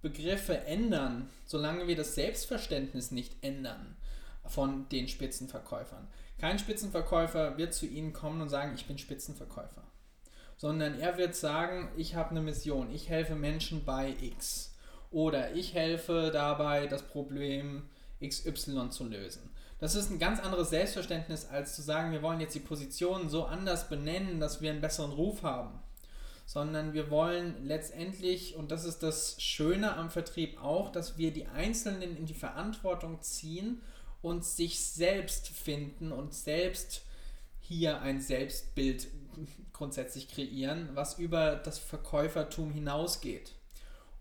Begriffe 0.00 0.58
ändern, 0.58 1.30
solange 1.46 1.86
wir 1.86 1.96
das 1.96 2.14
Selbstverständnis 2.14 3.10
nicht 3.10 3.36
ändern 3.42 3.96
von 4.44 4.88
den 4.88 5.06
Spitzenverkäufern. 5.08 6.08
Kein 6.38 6.58
Spitzenverkäufer 6.58 7.56
wird 7.56 7.72
zu 7.72 7.86
Ihnen 7.86 8.12
kommen 8.12 8.40
und 8.40 8.48
sagen, 8.48 8.74
ich 8.74 8.86
bin 8.86 8.98
Spitzenverkäufer, 8.98 9.84
sondern 10.56 10.98
er 10.98 11.18
wird 11.18 11.34
sagen, 11.34 11.88
ich 11.96 12.14
habe 12.14 12.30
eine 12.30 12.40
Mission, 12.40 12.92
ich 12.92 13.08
helfe 13.08 13.34
Menschen 13.34 13.84
bei 13.84 14.14
X 14.20 14.74
oder 15.10 15.52
ich 15.52 15.74
helfe 15.74 16.30
dabei, 16.32 16.86
das 16.86 17.02
Problem 17.02 17.82
XY 18.20 18.90
zu 18.90 19.04
lösen. 19.04 19.50
Das 19.82 19.96
ist 19.96 20.10
ein 20.10 20.20
ganz 20.20 20.38
anderes 20.38 20.70
Selbstverständnis, 20.70 21.46
als 21.46 21.74
zu 21.74 21.82
sagen, 21.82 22.12
wir 22.12 22.22
wollen 22.22 22.40
jetzt 22.40 22.54
die 22.54 22.60
Positionen 22.60 23.28
so 23.28 23.46
anders 23.46 23.88
benennen, 23.88 24.38
dass 24.38 24.60
wir 24.60 24.70
einen 24.70 24.80
besseren 24.80 25.10
Ruf 25.10 25.42
haben. 25.42 25.80
Sondern 26.46 26.92
wir 26.92 27.10
wollen 27.10 27.66
letztendlich, 27.66 28.54
und 28.54 28.70
das 28.70 28.84
ist 28.84 29.02
das 29.02 29.42
Schöne 29.42 29.96
am 29.96 30.10
Vertrieb 30.10 30.62
auch, 30.62 30.92
dass 30.92 31.18
wir 31.18 31.32
die 31.32 31.46
Einzelnen 31.46 32.16
in 32.16 32.26
die 32.26 32.34
Verantwortung 32.34 33.22
ziehen 33.22 33.80
und 34.22 34.44
sich 34.44 34.78
selbst 34.78 35.48
finden 35.48 36.12
und 36.12 36.32
selbst 36.32 37.02
hier 37.58 38.02
ein 38.02 38.20
Selbstbild 38.20 39.08
grundsätzlich 39.72 40.28
kreieren, 40.28 40.90
was 40.94 41.18
über 41.18 41.56
das 41.56 41.78
Verkäufertum 41.78 42.70
hinausgeht. 42.70 43.52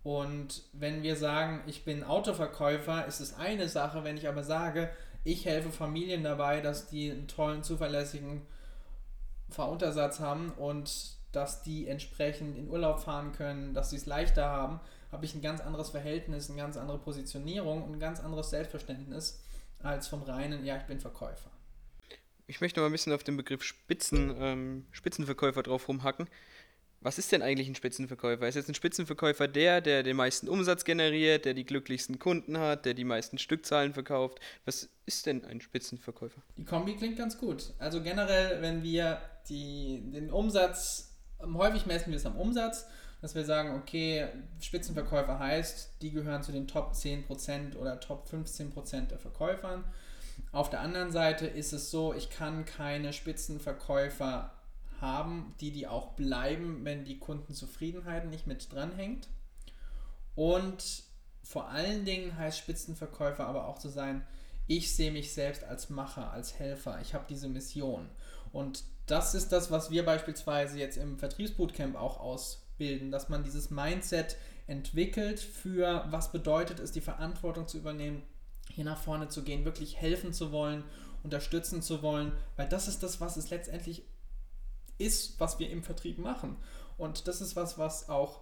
Und 0.04 0.64
wenn 0.74 1.04
wir 1.04 1.16
sagen, 1.16 1.62
ich 1.68 1.86
bin 1.86 2.04
Autoverkäufer, 2.04 3.06
ist 3.06 3.20
es 3.20 3.36
eine 3.36 3.68
Sache, 3.70 4.04
wenn 4.04 4.18
ich 4.18 4.28
aber 4.28 4.44
sage, 4.44 4.90
ich 5.24 5.46
helfe 5.46 5.70
Familien 5.70 6.24
dabei, 6.24 6.62
dass 6.62 6.88
die 6.88 7.12
einen 7.12 7.28
tollen, 7.28 7.64
zuverlässigen 7.64 8.42
Fahruntersatz 9.50 10.20
haben 10.20 10.52
und 10.54 11.20
dass 11.32 11.62
die 11.62 11.88
entsprechend 11.88 12.58
in 12.58 12.70
Urlaub 12.70 13.00
fahren 13.00 13.32
können, 13.32 13.74
dass 13.74 13.92
sie 13.92 13.98
es 13.98 14.06
leichter 14.06 14.46
haben, 14.46 14.80
habe 15.12 15.26
ich 15.26 15.36
ein 15.36 15.42
ganz 15.42 15.62
anderes 15.62 15.90
Verhältnis, 15.90 16.50
eine 16.50 16.58
ganz 16.58 16.78
andere 16.78 16.98
Positionierung 16.98 17.84
und 17.84 17.94
ein 17.94 18.00
ganz 18.00 18.20
anderes 18.20 18.50
Selbstverständnis 18.50 19.44
als 19.84 20.08
vom 20.08 20.24
reinen, 20.24 20.66
ja, 20.66 20.78
ich 20.78 20.84
bin 20.84 21.00
Verkäufer. 21.00 21.50
Ich 22.48 22.62
möchte 22.62 22.80
mal 22.80 22.88
ein 22.88 22.92
bisschen 22.92 23.14
auf 23.14 23.24
den 23.24 23.38
Begriff 23.38 23.64
Spitzen, 23.64 24.36
ähm, 24.40 24.86
Spitzenverkäufer 24.92 25.64
drauf 25.64 25.88
rumhacken 25.88 26.28
was 27.02 27.18
ist 27.18 27.32
denn 27.32 27.42
eigentlich 27.42 27.68
ein 27.68 27.76
Spitzenverkäufer? 27.76 28.48
Ist 28.48 28.56
jetzt 28.56 28.70
ein 28.70 28.76
Spitzenverkäufer 28.76 29.48
der, 29.48 29.82
der 29.82 30.04
den 30.04 30.16
meisten 30.16 30.48
Umsatz 30.48 30.86
generiert, 30.86 31.46
der 31.46 31.56
die 31.56 31.66
glücklichsten 31.66 32.20
Kunden 32.20 32.60
hat, 32.60 32.86
der 32.86 32.94
die 32.94 33.04
meisten 33.04 33.40
Stückzahlen 33.40 33.94
verkauft? 33.94 34.40
Was 34.66 34.88
ist 35.08 35.26
denn 35.26 35.44
ein 35.44 35.62
Spitzenverkäufer? 35.62 36.42
Die 36.58 36.64
Kombi 36.64 36.96
klingt 36.96 37.18
ganz 37.18 37.40
gut. 37.40 37.74
Also 37.80 38.04
generell, 38.04 38.62
wenn 38.62 38.84
wir 38.84 39.20
die, 39.50 40.12
den 40.12 40.30
Umsatz, 40.30 41.16
häufig 41.42 41.88
messen 41.88 42.12
wir 42.12 42.18
es 42.18 42.26
am 42.28 42.36
Umsatz, 42.36 42.86
dass 43.20 43.34
wir 43.34 43.46
sagen, 43.46 43.80
okay, 43.82 44.28
Spitzenverkäufer 44.60 45.40
heißt, 45.40 46.04
die 46.04 46.12
gehören 46.12 46.44
zu 46.44 46.52
den 46.52 46.68
Top 46.68 46.94
10% 46.94 47.78
oder 47.78 48.00
Top 48.00 48.28
15% 48.32 49.08
der 49.08 49.18
Verkäufern. 49.18 49.84
Auf 50.52 50.70
der 50.70 50.82
anderen 50.82 51.12
Seite 51.12 51.48
ist 51.48 51.74
es 51.74 51.92
so, 51.92 52.14
ich 52.14 52.30
kann 52.30 52.66
keine 52.66 53.14
Spitzenverkäufer 53.14 54.52
haben, 55.00 55.56
die 55.60 55.72
die 55.72 55.88
auch 55.88 56.14
bleiben, 56.14 56.84
wenn 56.84 57.06
die 57.06 57.20
Kundenzufriedenheit 57.20 58.28
nicht 58.28 58.48
mit 58.48 58.72
dranhängt. 58.72 59.28
Und 60.36 61.04
vor 61.44 61.70
allen 61.70 62.06
Dingen 62.06 62.38
heißt 62.38 62.58
Spitzenverkäufer 62.58 63.46
aber 63.48 63.68
auch 63.68 63.80
zu 63.80 63.90
sein, 63.90 64.26
ich 64.68 64.96
sehe 64.96 65.12
mich 65.12 65.34
selbst 65.34 65.64
als 65.64 65.90
Macher, 65.90 66.32
als 66.32 66.60
Helfer. 66.60 67.00
Ich 67.02 67.14
habe 67.14 67.26
diese 67.28 67.50
Mission. 67.50 68.10
Und 68.54 68.84
das 69.08 69.34
ist 69.34 69.52
das, 69.52 69.72
was 69.72 69.92
wir 69.92 70.06
beispielsweise 70.06 70.78
jetzt 70.78 70.98
im 70.98 71.18
Vertriebsbootcamp 71.18 71.96
auch 71.96 72.20
ausbilden, 72.20 73.12
dass 73.12 73.28
man 73.28 73.44
dieses 73.44 73.70
Mindset 73.70 74.38
entwickelt 74.68 75.40
für, 75.40 76.06
was 76.10 76.32
bedeutet 76.32 76.80
es, 76.80 76.92
die 76.92 77.02
Verantwortung 77.02 77.68
zu 77.68 77.78
übernehmen, 77.78 78.24
hier 78.74 78.86
nach 78.86 79.02
vorne 79.02 79.28
zu 79.28 79.44
gehen, 79.44 79.66
wirklich 79.66 79.98
helfen 79.98 80.34
zu 80.34 80.52
wollen, 80.52 80.84
unterstützen 81.24 81.82
zu 81.82 82.02
wollen, 82.02 82.32
weil 82.56 82.68
das 82.68 82.88
ist 82.88 83.04
das, 83.04 83.22
was 83.22 83.38
es 83.38 83.50
letztendlich 83.50 84.04
ist, 84.98 85.40
was 85.40 85.60
wir 85.60 85.70
im 85.70 85.84
Vertrieb 85.84 86.18
machen. 86.18 86.58
Und 86.98 87.28
das 87.28 87.42
ist 87.42 87.56
was, 87.56 87.78
was 87.78 88.10
auch 88.10 88.42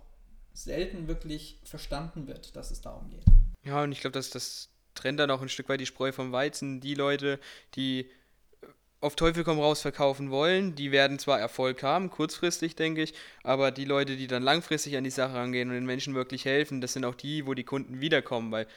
selten 0.53 1.07
wirklich 1.07 1.59
verstanden 1.63 2.27
wird, 2.27 2.55
dass 2.55 2.71
es 2.71 2.81
darum 2.81 3.09
geht. 3.09 3.23
Ja, 3.63 3.83
und 3.83 3.91
ich 3.91 4.01
glaube, 4.01 4.13
dass 4.13 4.29
das 4.29 4.69
trennt 4.95 5.19
dann 5.19 5.31
auch 5.31 5.41
ein 5.41 5.49
Stück 5.49 5.69
weit 5.69 5.79
die 5.79 5.85
Spreu 5.85 6.11
vom 6.11 6.31
Weizen. 6.31 6.81
Die 6.81 6.95
Leute, 6.95 7.39
die 7.75 8.09
äh, 8.61 8.67
auf 8.99 9.15
Teufel 9.15 9.43
komm 9.43 9.59
raus 9.59 9.81
verkaufen 9.81 10.29
wollen, 10.31 10.75
die 10.75 10.91
werden 10.91 11.19
zwar 11.19 11.39
Erfolg 11.39 11.83
haben, 11.83 12.09
kurzfristig 12.09 12.75
denke 12.75 13.03
ich, 13.03 13.13
aber 13.43 13.71
die 13.71 13.85
Leute, 13.85 14.17
die 14.17 14.27
dann 14.27 14.43
langfristig 14.43 14.97
an 14.97 15.03
die 15.03 15.09
Sache 15.09 15.35
rangehen 15.35 15.69
und 15.69 15.75
den 15.75 15.85
Menschen 15.85 16.15
wirklich 16.15 16.45
helfen, 16.45 16.81
das 16.81 16.93
sind 16.93 17.05
auch 17.05 17.15
die, 17.15 17.45
wo 17.45 17.53
die 17.53 17.63
Kunden 17.63 18.01
wiederkommen, 18.01 18.51
weil 18.51 18.67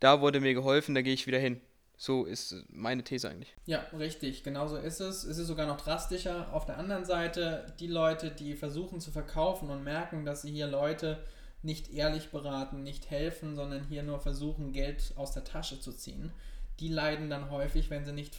da 0.00 0.20
wurde 0.20 0.40
mir 0.40 0.54
geholfen, 0.54 0.94
da 0.94 1.02
gehe 1.02 1.14
ich 1.14 1.26
wieder 1.26 1.38
hin. 1.38 1.60
So 1.98 2.24
ist 2.24 2.54
meine 2.68 3.02
These 3.04 3.30
eigentlich. 3.30 3.54
Ja, 3.64 3.78
richtig, 3.98 4.42
genau 4.42 4.68
so 4.68 4.76
ist 4.76 5.00
es. 5.00 5.24
Es 5.24 5.38
ist 5.38 5.46
sogar 5.46 5.66
noch 5.66 5.80
drastischer. 5.80 6.52
Auf 6.52 6.66
der 6.66 6.76
anderen 6.76 7.06
Seite, 7.06 7.72
die 7.80 7.86
Leute, 7.86 8.30
die 8.30 8.54
versuchen 8.54 9.00
zu 9.00 9.10
verkaufen 9.10 9.70
und 9.70 9.82
merken, 9.82 10.26
dass 10.26 10.42
sie 10.42 10.52
hier 10.52 10.66
Leute 10.66 11.18
nicht 11.62 11.92
ehrlich 11.92 12.30
beraten, 12.30 12.82
nicht 12.82 13.10
helfen, 13.10 13.56
sondern 13.56 13.84
hier 13.84 14.02
nur 14.02 14.20
versuchen, 14.20 14.72
Geld 14.72 15.14
aus 15.16 15.32
der 15.32 15.44
Tasche 15.44 15.80
zu 15.80 15.92
ziehen, 15.92 16.32
die 16.80 16.88
leiden 16.88 17.30
dann 17.30 17.50
häufig, 17.50 17.88
wenn 17.88 18.04
sie 18.04 18.12
nicht 18.12 18.36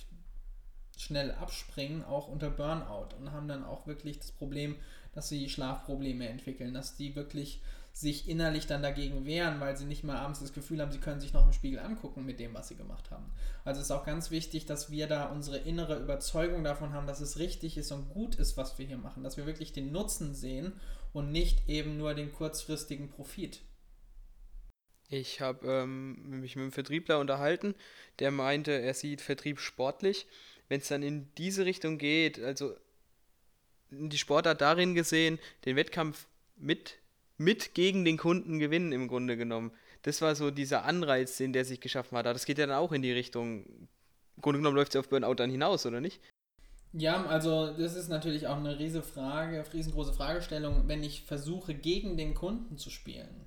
schnell 0.97 1.31
abspringen, 1.31 2.03
auch 2.03 2.27
unter 2.27 2.49
Burnout 2.49 3.15
und 3.19 3.31
haben 3.31 3.47
dann 3.47 3.63
auch 3.63 3.87
wirklich 3.87 4.19
das 4.19 4.31
Problem, 4.31 4.75
dass 5.13 5.29
sie 5.29 5.49
Schlafprobleme 5.49 6.27
entwickeln, 6.27 6.73
dass 6.73 6.95
die 6.95 7.15
wirklich 7.15 7.61
sich 7.99 8.29
innerlich 8.29 8.67
dann 8.67 8.83
dagegen 8.83 9.25
wehren, 9.25 9.59
weil 9.59 9.75
sie 9.75 9.85
nicht 9.85 10.03
mal 10.03 10.17
abends 10.17 10.39
das 10.39 10.53
Gefühl 10.53 10.79
haben, 10.81 10.91
sie 10.91 10.99
können 10.99 11.19
sich 11.19 11.33
noch 11.33 11.47
im 11.47 11.51
Spiegel 11.51 11.79
angucken 11.79 12.25
mit 12.25 12.39
dem, 12.39 12.53
was 12.53 12.67
sie 12.67 12.75
gemacht 12.75 13.09
haben. 13.09 13.31
Also 13.65 13.81
ist 13.81 13.89
auch 13.89 14.05
ganz 14.05 14.29
wichtig, 14.29 14.67
dass 14.67 14.91
wir 14.91 15.07
da 15.07 15.25
unsere 15.25 15.57
innere 15.57 15.99
Überzeugung 15.99 16.63
davon 16.63 16.93
haben, 16.93 17.07
dass 17.07 17.21
es 17.21 17.39
richtig 17.39 17.75
ist 17.75 17.91
und 17.91 18.09
gut 18.09 18.35
ist, 18.35 18.55
was 18.55 18.77
wir 18.77 18.85
hier 18.85 18.99
machen, 18.99 19.23
dass 19.23 19.35
wir 19.35 19.47
wirklich 19.47 19.73
den 19.73 19.91
Nutzen 19.91 20.35
sehen 20.35 20.73
und 21.11 21.31
nicht 21.31 21.67
eben 21.67 21.97
nur 21.97 22.13
den 22.13 22.31
kurzfristigen 22.31 23.09
Profit. 23.09 23.61
Ich 25.09 25.41
habe 25.41 25.67
ähm, 25.67 26.41
mich 26.41 26.55
mit 26.55 26.63
einem 26.63 26.71
Vertriebler 26.71 27.17
unterhalten, 27.17 27.73
der 28.19 28.29
meinte, 28.29 28.73
er 28.73 28.93
sieht 28.93 29.21
Vertrieb 29.21 29.59
sportlich. 29.59 30.27
Wenn 30.69 30.81
es 30.81 30.87
dann 30.87 31.01
in 31.01 31.33
diese 31.39 31.65
Richtung 31.65 31.97
geht, 31.97 32.39
also 32.39 32.75
die 33.89 34.19
Sportart 34.19 34.61
darin 34.61 34.93
gesehen, 34.93 35.39
den 35.65 35.77
Wettkampf 35.77 36.27
mit 36.57 36.99
mit 37.37 37.73
gegen 37.73 38.05
den 38.05 38.17
Kunden 38.17 38.59
gewinnen 38.59 38.91
im 38.91 39.07
Grunde 39.07 39.37
genommen. 39.37 39.71
Das 40.01 40.21
war 40.21 40.35
so 40.35 40.51
dieser 40.51 40.85
Anreiz, 40.85 41.37
den 41.37 41.53
der 41.53 41.65
sich 41.65 41.79
geschaffen 41.79 42.17
hat. 42.17 42.25
Das 42.25 42.45
geht 42.45 42.57
ja 42.57 42.67
dann 42.67 42.77
auch 42.77 42.91
in 42.91 43.01
die 43.01 43.11
Richtung. 43.11 43.65
Im 44.35 44.41
Grunde 44.41 44.59
genommen 44.59 44.75
läuft 44.75 44.95
es 44.95 44.99
auf 44.99 45.09
Burnout 45.09 45.35
dann 45.35 45.49
hinaus, 45.49 45.85
oder 45.85 46.01
nicht? 46.01 46.21
Ja, 46.93 47.25
also 47.25 47.73
das 47.73 47.95
ist 47.95 48.07
natürlich 48.07 48.47
auch 48.47 48.57
eine 48.57 48.79
riesige 48.79 49.03
Frage, 49.03 49.63
riesengroße 49.73 50.13
Fragestellung. 50.13 50.87
Wenn 50.87 51.03
ich 51.03 51.23
versuche, 51.23 51.73
gegen 51.73 52.17
den 52.17 52.33
Kunden 52.33 52.77
zu 52.77 52.89
spielen, 52.89 53.45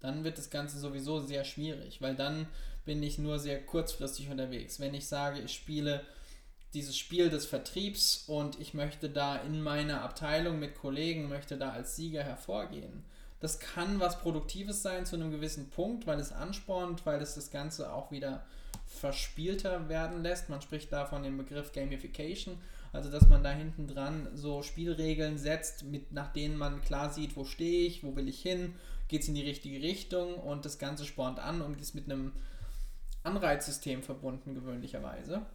dann 0.00 0.24
wird 0.24 0.38
das 0.38 0.50
Ganze 0.50 0.78
sowieso 0.78 1.20
sehr 1.20 1.44
schwierig, 1.44 2.00
weil 2.00 2.16
dann 2.16 2.46
bin 2.84 3.02
ich 3.02 3.18
nur 3.18 3.38
sehr 3.38 3.64
kurzfristig 3.64 4.30
unterwegs. 4.30 4.80
Wenn 4.80 4.94
ich 4.94 5.06
sage, 5.06 5.40
ich 5.40 5.52
spiele 5.52 6.04
dieses 6.72 6.96
Spiel 6.96 7.30
des 7.30 7.46
Vertriebs 7.46 8.24
und 8.26 8.58
ich 8.60 8.74
möchte 8.74 9.10
da 9.10 9.36
in 9.36 9.60
meiner 9.60 10.02
Abteilung 10.02 10.58
mit 10.58 10.76
Kollegen, 10.76 11.28
möchte 11.28 11.58
da 11.58 11.70
als 11.70 11.96
Sieger 11.96 12.22
hervorgehen, 12.22 13.04
das 13.40 13.58
kann 13.58 14.00
was 14.00 14.20
Produktives 14.20 14.82
sein 14.82 15.06
zu 15.06 15.16
einem 15.16 15.30
gewissen 15.30 15.70
Punkt, 15.70 16.06
weil 16.06 16.20
es 16.20 16.32
anspornt, 16.32 17.04
weil 17.06 17.20
es 17.22 17.34
das 17.34 17.50
Ganze 17.50 17.92
auch 17.92 18.10
wieder 18.10 18.44
verspielter 18.86 19.88
werden 19.88 20.22
lässt. 20.22 20.50
Man 20.50 20.60
spricht 20.60 20.92
da 20.92 21.06
von 21.06 21.22
dem 21.22 21.38
Begriff 21.38 21.72
Gamification, 21.72 22.58
also 22.92 23.10
dass 23.10 23.28
man 23.28 23.42
da 23.42 23.50
hinten 23.50 23.86
dran 23.86 24.28
so 24.34 24.62
Spielregeln 24.62 25.38
setzt, 25.38 25.84
mit, 25.84 26.12
nach 26.12 26.32
denen 26.32 26.56
man 26.56 26.82
klar 26.82 27.10
sieht, 27.10 27.36
wo 27.36 27.44
stehe 27.44 27.86
ich, 27.86 28.04
wo 28.04 28.14
will 28.14 28.28
ich 28.28 28.42
hin, 28.42 28.74
geht 29.08 29.22
es 29.22 29.28
in 29.28 29.34
die 29.34 29.42
richtige 29.42 29.80
Richtung 29.80 30.34
und 30.34 30.64
das 30.64 30.78
Ganze 30.78 31.06
spornt 31.06 31.38
an 31.38 31.62
und 31.62 31.80
ist 31.80 31.94
mit 31.94 32.04
einem 32.04 32.32
Anreizsystem 33.22 34.02
verbunden 34.02 34.54
gewöhnlicherweise. 34.54 35.46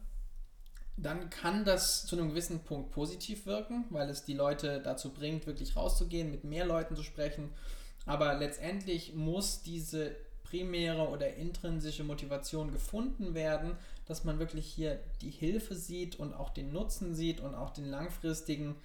Dann 0.98 1.30
kann 1.30 1.66
das 1.66 2.06
zu 2.06 2.16
einem 2.16 2.30
gewissen 2.30 2.64
Punkt 2.64 2.92
positiv 2.92 3.46
wirken, 3.46 3.86
weil 3.90 4.10
es 4.10 4.24
die 4.24 4.34
Leute 4.34 4.82
dazu 4.82 5.12
bringt, 5.12 5.46
wirklich 5.46 5.76
rauszugehen, 5.76 6.32
mit 6.32 6.44
mehr 6.44 6.66
Leuten 6.66 6.96
zu 6.96 7.04
sprechen. 7.04 7.52
Aber 8.06 8.36
letztendlich 8.36 9.14
muss 9.14 9.62
diese 9.62 10.16
primäre 10.44 11.10
oder 11.10 11.36
intrinsische 11.36 12.04
Motivation 12.04 12.72
gefunden 12.72 13.34
werden, 13.34 13.76
dass 14.06 14.24
man 14.24 14.40
wirklich 14.40 14.68
hier 14.68 15.00
die 15.22 15.32
Hilfe 15.32 15.76
sieht 15.76 16.18
und 16.18 16.34
auch 16.34 16.52
den 16.52 16.72
Nutzen 16.72 17.14
sieht 17.14 17.42
und 17.42 17.56
auch 17.56 17.72
den 17.72 17.86
langfristigen 17.86 18.76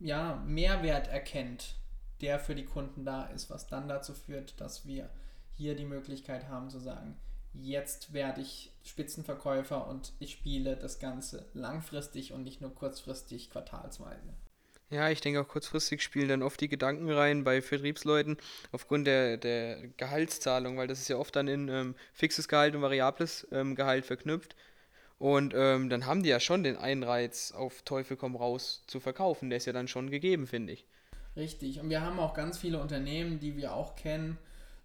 ja, 0.00 0.42
Mehrwert 0.44 1.08
erkennt, 1.08 1.76
der 2.20 2.38
für 2.38 2.54
die 2.54 2.64
Kunden 2.64 3.04
da 3.04 3.24
ist, 3.26 3.48
was 3.48 3.68
dann 3.68 3.88
dazu 3.88 4.12
führt, 4.12 4.60
dass 4.60 4.86
wir 4.86 5.08
hier 5.54 5.76
die 5.76 5.84
Möglichkeit 5.84 6.48
haben 6.48 6.68
zu 6.68 6.80
sagen, 6.80 7.16
jetzt 7.54 8.12
werde 8.12 8.40
ich 8.40 8.72
Spitzenverkäufer 8.84 9.86
und 9.86 10.12
ich 10.18 10.32
spiele 10.32 10.76
das 10.76 10.98
Ganze 10.98 11.46
langfristig 11.54 12.32
und 12.32 12.42
nicht 12.42 12.60
nur 12.60 12.74
kurzfristig 12.74 13.50
quartalsweise. 13.50 14.34
Ja, 14.90 15.08
ich 15.08 15.20
denke 15.20 15.40
auch 15.40 15.48
kurzfristig 15.48 16.02
spielen 16.02 16.28
dann 16.28 16.42
oft 16.42 16.60
die 16.60 16.68
Gedanken 16.68 17.10
rein 17.10 17.42
bei 17.42 17.62
Vertriebsleuten 17.62 18.36
aufgrund 18.70 19.06
der, 19.06 19.38
der 19.38 19.88
Gehaltszahlung, 19.96 20.76
weil 20.76 20.86
das 20.86 21.00
ist 21.00 21.08
ja 21.08 21.16
oft 21.16 21.34
dann 21.34 21.48
in 21.48 21.68
ähm, 21.68 21.94
fixes 22.12 22.48
Gehalt 22.48 22.74
und 22.74 22.82
variables 22.82 23.46
ähm, 23.50 23.74
Gehalt 23.74 24.04
verknüpft. 24.04 24.54
Und 25.18 25.54
ähm, 25.56 25.88
dann 25.88 26.06
haben 26.06 26.22
die 26.22 26.28
ja 26.28 26.38
schon 26.38 26.62
den 26.62 26.76
Einreiz, 26.76 27.52
auf 27.52 27.82
Teufel 27.82 28.16
komm 28.16 28.36
raus 28.36 28.82
zu 28.86 29.00
verkaufen. 29.00 29.48
Der 29.48 29.56
ist 29.56 29.64
ja 29.64 29.72
dann 29.72 29.88
schon 29.88 30.10
gegeben, 30.10 30.46
finde 30.46 30.74
ich. 30.74 30.84
Richtig. 31.34 31.80
Und 31.80 31.88
wir 31.88 32.02
haben 32.02 32.18
auch 32.18 32.34
ganz 32.34 32.58
viele 32.58 32.80
Unternehmen, 32.80 33.38
die 33.38 33.56
wir 33.56 33.74
auch 33.74 33.96
kennen, 33.96 34.38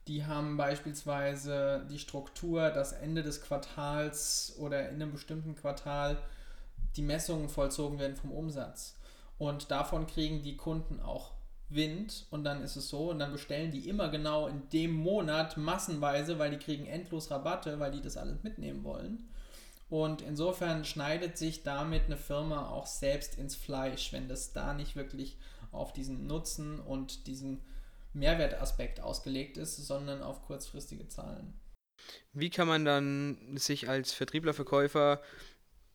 die 0.09 0.25
haben 0.25 0.57
beispielsweise 0.57 1.85
die 1.87 1.99
Struktur, 1.99 2.71
dass 2.71 2.93
Ende 2.93 3.21
des 3.21 3.41
Quartals 3.41 4.55
oder 4.57 4.89
in 4.89 4.95
einem 4.95 5.11
bestimmten 5.11 5.55
Quartal 5.55 6.17
die 6.95 7.03
Messungen 7.03 7.47
vollzogen 7.47 7.99
werden 7.99 8.15
vom 8.15 8.31
Umsatz. 8.31 8.95
Und 9.37 9.69
davon 9.69 10.07
kriegen 10.07 10.41
die 10.41 10.57
Kunden 10.57 10.99
auch 10.99 11.31
Wind 11.69 12.25
und 12.31 12.43
dann 12.43 12.63
ist 12.63 12.75
es 12.75 12.89
so 12.89 13.11
und 13.11 13.19
dann 13.19 13.31
bestellen 13.31 13.71
die 13.71 13.87
immer 13.87 14.09
genau 14.09 14.47
in 14.47 14.67
dem 14.69 14.93
Monat 14.93 15.57
massenweise, 15.57 16.39
weil 16.39 16.49
die 16.49 16.57
kriegen 16.57 16.87
endlos 16.87 17.29
Rabatte, 17.29 17.79
weil 17.79 17.91
die 17.91 18.01
das 18.01 18.17
alles 18.17 18.41
mitnehmen 18.41 18.83
wollen. 18.83 19.29
Und 19.91 20.23
insofern 20.23 20.85
schneidet 20.85 21.37
sich 21.37 21.61
damit 21.61 22.05
eine 22.05 22.17
Firma 22.17 22.67
auch 22.67 22.87
selbst 22.87 23.37
ins 23.37 23.55
Fleisch, 23.55 24.11
wenn 24.11 24.27
das 24.27 24.53
da 24.53 24.73
nicht 24.73 24.95
wirklich 24.95 25.37
auf 25.71 25.93
diesen 25.93 26.25
Nutzen 26.25 26.79
und 26.79 27.27
diesen 27.27 27.61
Mehrwertaspekt 28.13 28.99
ausgelegt 28.99 29.57
ist, 29.57 29.75
sondern 29.77 30.21
auf 30.21 30.43
kurzfristige 30.43 31.07
Zahlen. 31.07 31.59
Wie 32.33 32.49
kann 32.49 32.67
man 32.67 32.85
dann 32.85 33.57
sich 33.57 33.89
als 33.89 34.13
Vertriebler, 34.13 34.53
Verkäufer, 34.53 35.21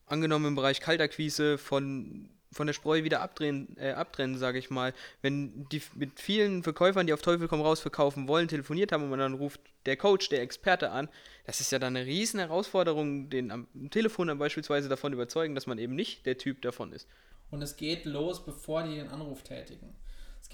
angenommen 0.07 0.47
im 0.47 0.55
Bereich 0.55 0.81
Kaltakquise, 0.81 1.59
von, 1.59 2.29
von 2.53 2.67
der 2.67 2.75
Spreu 2.75 3.05
wieder 3.05 3.21
abdrehen, 3.21 3.77
äh, 3.79 3.93
abtrennen, 3.93 4.39
sage 4.39 4.59
ich 4.59 4.71
mal, 4.71 4.93
wenn 5.23 5.67
die 5.71 5.83
mit 5.95 6.21
vielen 6.21 6.63
Verkäufern, 6.63 7.07
die 7.07 7.13
auf 7.13 7.23
Teufel 7.23 7.49
komm 7.49 7.63
raus 7.63 7.81
verkaufen 7.81 8.29
wollen, 8.29 8.49
telefoniert 8.49 8.93
haben 8.93 9.05
und 9.05 9.11
man 9.11 9.19
dann 9.19 9.35
ruft 9.35 9.61
der 9.87 9.97
Coach, 9.97 10.29
der 10.29 10.43
Experte 10.43 10.91
an, 10.91 11.09
das 11.47 11.61
ist 11.61 11.73
ja 11.73 11.79
dann 11.79 11.97
eine 11.97 12.07
riesen 12.07 12.41
Herausforderung, 12.41 13.31
den 13.31 13.51
am 13.51 13.67
Telefon 13.91 14.29
dann 14.29 14.39
beispielsweise 14.39 14.89
davon 14.89 15.13
überzeugen, 15.13 15.55
dass 15.55 15.67
man 15.67 15.79
eben 15.79 15.95
nicht 15.95 16.27
der 16.27 16.39
Typ 16.39 16.63
davon 16.63 16.93
ist. 16.93 17.09
Und 17.51 17.63
es 17.63 17.77
geht 17.77 18.05
los, 18.05 18.45
bevor 18.45 18.83
die 18.83 18.97
den 18.97 19.09
Anruf 19.09 19.43
tätigen. 19.43 19.95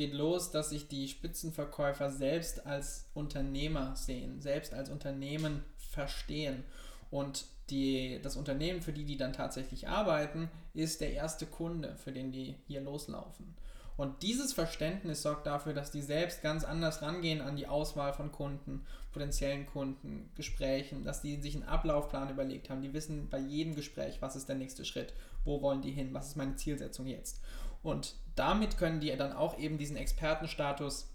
Geht 0.01 0.15
los, 0.15 0.51
dass 0.51 0.71
sich 0.71 0.89
die 0.89 1.09
Spitzenverkäufer 1.09 2.09
selbst 2.09 2.65
als 2.65 3.11
Unternehmer 3.13 3.95
sehen, 3.97 4.41
selbst 4.41 4.73
als 4.73 4.89
Unternehmen 4.89 5.63
verstehen. 5.77 6.65
Und 7.11 7.45
die, 7.69 8.19
das 8.23 8.37
Unternehmen, 8.37 8.81
für 8.81 8.95
die 8.95 9.05
die 9.05 9.19
dann 9.19 9.35
tatsächlich 9.35 9.89
arbeiten, 9.89 10.49
ist 10.73 11.03
der 11.03 11.13
erste 11.13 11.45
Kunde, 11.45 11.97
für 11.97 12.13
den 12.13 12.33
die 12.33 12.55
hier 12.67 12.81
loslaufen. 12.81 13.55
Und 13.99 14.23
dieses 14.23 14.55
Verständnis 14.55 15.21
sorgt 15.21 15.47
dafür, 15.47 15.75
dass 15.75 15.91
die 15.91 16.01
selbst 16.01 16.41
ganz 16.41 16.65
anders 16.65 17.03
rangehen 17.03 17.43
an 17.43 17.57
die 17.57 17.67
Auswahl 17.67 18.15
von 18.15 18.33
Kunden, 18.33 18.87
potenziellen 19.13 19.67
Kunden, 19.67 20.31
Gesprächen, 20.35 21.05
dass 21.05 21.21
die 21.21 21.37
sich 21.43 21.57
einen 21.57 21.65
Ablaufplan 21.65 22.31
überlegt 22.31 22.71
haben. 22.71 22.81
Die 22.81 22.95
wissen 22.95 23.29
bei 23.29 23.39
jedem 23.39 23.75
Gespräch, 23.75 24.23
was 24.23 24.35
ist 24.35 24.49
der 24.49 24.57
nächste 24.57 24.87
Schritt, 24.87 25.13
wo 25.45 25.61
wollen 25.61 25.83
die 25.83 25.91
hin, 25.91 26.15
was 26.15 26.29
ist 26.29 26.37
meine 26.37 26.57
Zielsetzung 26.57 27.07
jetzt. 27.07 27.43
Und 27.83 28.15
damit 28.35 28.79
können 28.79 29.01
die 29.01 29.15
dann 29.17 29.33
auch 29.33 29.59
eben 29.59 29.79
diesen 29.79 29.97
Expertenstatus 29.97 31.09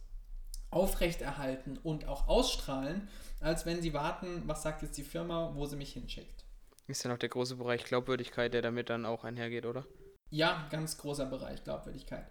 aufrechterhalten 0.72 1.78
und 1.78 2.08
auch 2.08 2.28
ausstrahlen, 2.28 3.08
als 3.40 3.66
wenn 3.66 3.82
sie 3.82 3.94
warten, 3.94 4.44
was 4.46 4.64
sagt 4.64 4.82
jetzt 4.82 4.98
die 4.98 5.04
Firma, 5.04 5.52
wo 5.56 5.66
sie 5.66 5.76
mich 5.76 5.94
hinschickt. 5.94 6.44
Ist 6.88 7.04
ja 7.04 7.10
noch 7.10 7.18
der 7.18 7.30
große 7.30 7.56
Bereich 7.56 7.84
Glaubwürdigkeit, 7.84 8.54
der 8.54 8.62
damit 8.62 8.90
dann 8.90 9.06
auch 9.06 9.24
einhergeht, 9.24 9.66
oder? 9.66 9.86
Ja, 10.30 10.68
ganz 10.72 10.98
großer 10.98 11.26
Bereich 11.26 11.64
Glaubwürdigkeit. 11.64 12.26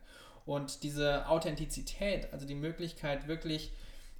Und 0.45 0.83
diese 0.83 1.27
Authentizität, 1.29 2.33
also 2.33 2.47
die 2.47 2.55
Möglichkeit 2.55 3.27
wirklich 3.29 3.73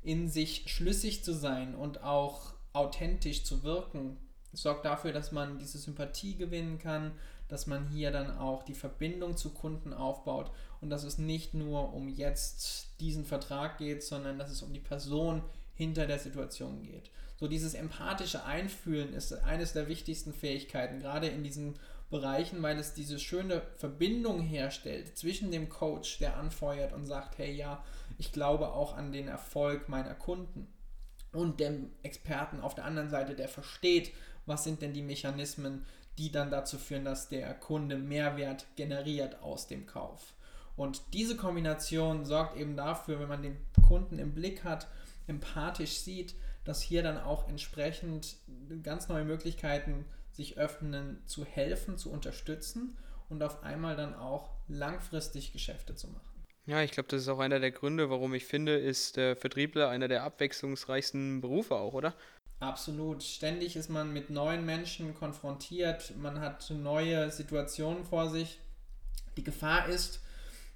in 0.03 0.29
sich 0.29 0.65
schlüssig 0.67 1.23
zu 1.23 1.33
sein 1.33 1.75
und 1.75 2.03
auch 2.03 2.55
authentisch 2.73 3.45
zu 3.45 3.63
wirken, 3.63 4.17
sorgt 4.53 4.85
dafür, 4.85 5.13
dass 5.13 5.33
man 5.33 5.59
diese 5.59 5.79
Sympathie 5.79 6.37
gewinnen 6.37 6.79
kann, 6.79 7.13
dass 7.55 7.69
man 7.69 7.89
hier 7.89 8.11
dann 8.11 8.37
auch 8.37 8.65
die 8.65 8.75
Verbindung 8.75 9.37
zu 9.37 9.51
Kunden 9.51 9.95
aufbaut 9.95 10.51
und 10.81 10.91
dass 10.91 11.05
es 11.05 11.19
nicht 11.19 11.55
nur 11.55 11.95
um 11.95 12.09
jetzt 12.09 12.89
diesen 12.99 13.25
Vertrag 13.25 13.79
geht, 13.79 14.03
sondern 14.03 14.41
dass 14.41 14.51
es 14.51 14.63
um 14.63 14.73
die 14.73 14.81
Person 14.81 15.41
hinter 15.75 16.09
der 16.09 16.19
Situation 16.19 16.83
geht. 16.83 17.13
So 17.37 17.47
dieses 17.47 17.75
empathische 17.75 18.45
Einfühlen 18.45 19.15
ist 19.15 19.33
eines 19.45 19.73
der 19.73 19.89
wichtigsten 19.89 20.33
Fähigkeiten, 20.33 20.99
gerade 20.99 21.29
in 21.29 21.45
diesen 21.45 21.77
Bereichen, 22.11 22.61
weil 22.61 22.77
es 22.77 22.93
diese 22.93 23.21
schöne 23.21 23.63
Verbindung 23.77 24.41
herstellt 24.41 25.17
zwischen 25.17 25.53
dem 25.53 25.69
Coach, 25.69 26.19
der 26.19 26.37
anfeuert 26.37 26.93
und 26.93 27.07
sagt, 27.07 27.39
hey 27.39 27.55
ja, 27.55 27.85
ich 28.19 28.33
glaube 28.33 28.73
auch 28.73 28.97
an 28.97 29.13
den 29.13 29.29
Erfolg 29.29 29.89
meiner 29.89 30.15
Kunden 30.15 30.67
und 31.33 31.61
dem 31.61 31.91
Experten 32.03 32.61
auf 32.61 32.75
der 32.75 32.85
anderen 32.85 33.11
Seite, 33.11 33.37
der 33.37 33.49
versteht, 33.49 34.13
was 34.45 34.65
sind 34.65 34.83
denn 34.83 34.93
die 34.93 35.03
Mechanismen, 35.03 35.87
die 36.19 36.31
dann 36.31 36.51
dazu 36.51 36.79
führen, 36.79 37.05
dass 37.05 37.29
der 37.29 37.53
Kunde 37.55 37.97
Mehrwert 37.97 38.67
generiert 38.77 39.43
aus 39.43 39.67
dem 39.67 39.87
Kauf. 39.87 40.35
Und 40.77 41.03
diese 41.13 41.37
Kombination 41.37 42.25
sorgt 42.25 42.57
eben 42.57 42.77
dafür, 42.77 43.21
wenn 43.21 43.29
man 43.29 43.43
den 43.43 43.57
Kunden 43.87 44.19
im 44.19 44.35
Blick 44.35 44.65
hat, 44.65 44.89
empathisch 45.27 45.99
sieht, 45.99 46.35
dass 46.65 46.83
hier 46.83 47.03
dann 47.03 47.19
auch 47.19 47.49
entsprechend 47.49 48.37
ganz 48.83 49.09
neue 49.09 49.25
Möglichkeiten 49.25 50.05
sich 50.33 50.59
öffnen, 50.59 51.23
zu 51.27 51.45
helfen, 51.45 51.97
zu 51.97 52.11
unterstützen 52.11 52.97
und 53.29 53.43
auf 53.43 53.63
einmal 53.63 53.97
dann 53.97 54.15
auch 54.15 54.51
langfristig 54.69 55.53
Geschäfte 55.53 55.95
zu 55.95 56.09
machen. 56.09 56.21
Ja, 56.67 56.83
ich 56.83 56.93
glaube, 56.93 57.09
das 57.11 57.23
ist 57.23 57.29
auch 57.29 57.41
einer 57.41 57.61
der 57.61 57.73
Gründe, 57.73 58.09
warum 58.09 58.33
ich 58.35 58.47
finde, 58.47 58.77
ist 58.79 59.17
der 59.17 59.37
Vertriebler 59.37 59.91
einer 59.91 60.09
der 60.09 60.25
abwechslungsreichsten 60.25 61.43
Berufe 61.43 61.77
auch, 61.77 61.93
oder? 61.93 62.15
Absolut. 62.65 63.23
Ständig 63.23 63.77
ist 63.77 63.91
man 63.91 64.15
mit 64.15 64.31
neuen 64.31 64.65
Menschen 64.65 65.15
konfrontiert, 65.15 66.17
man 66.17 66.41
hat 66.41 66.71
neue 66.71 67.31
Situationen 67.31 68.05
vor 68.05 68.31
sich. 68.31 68.59
Die 69.37 69.45
Gefahr 69.45 69.87
ist, 69.89 70.21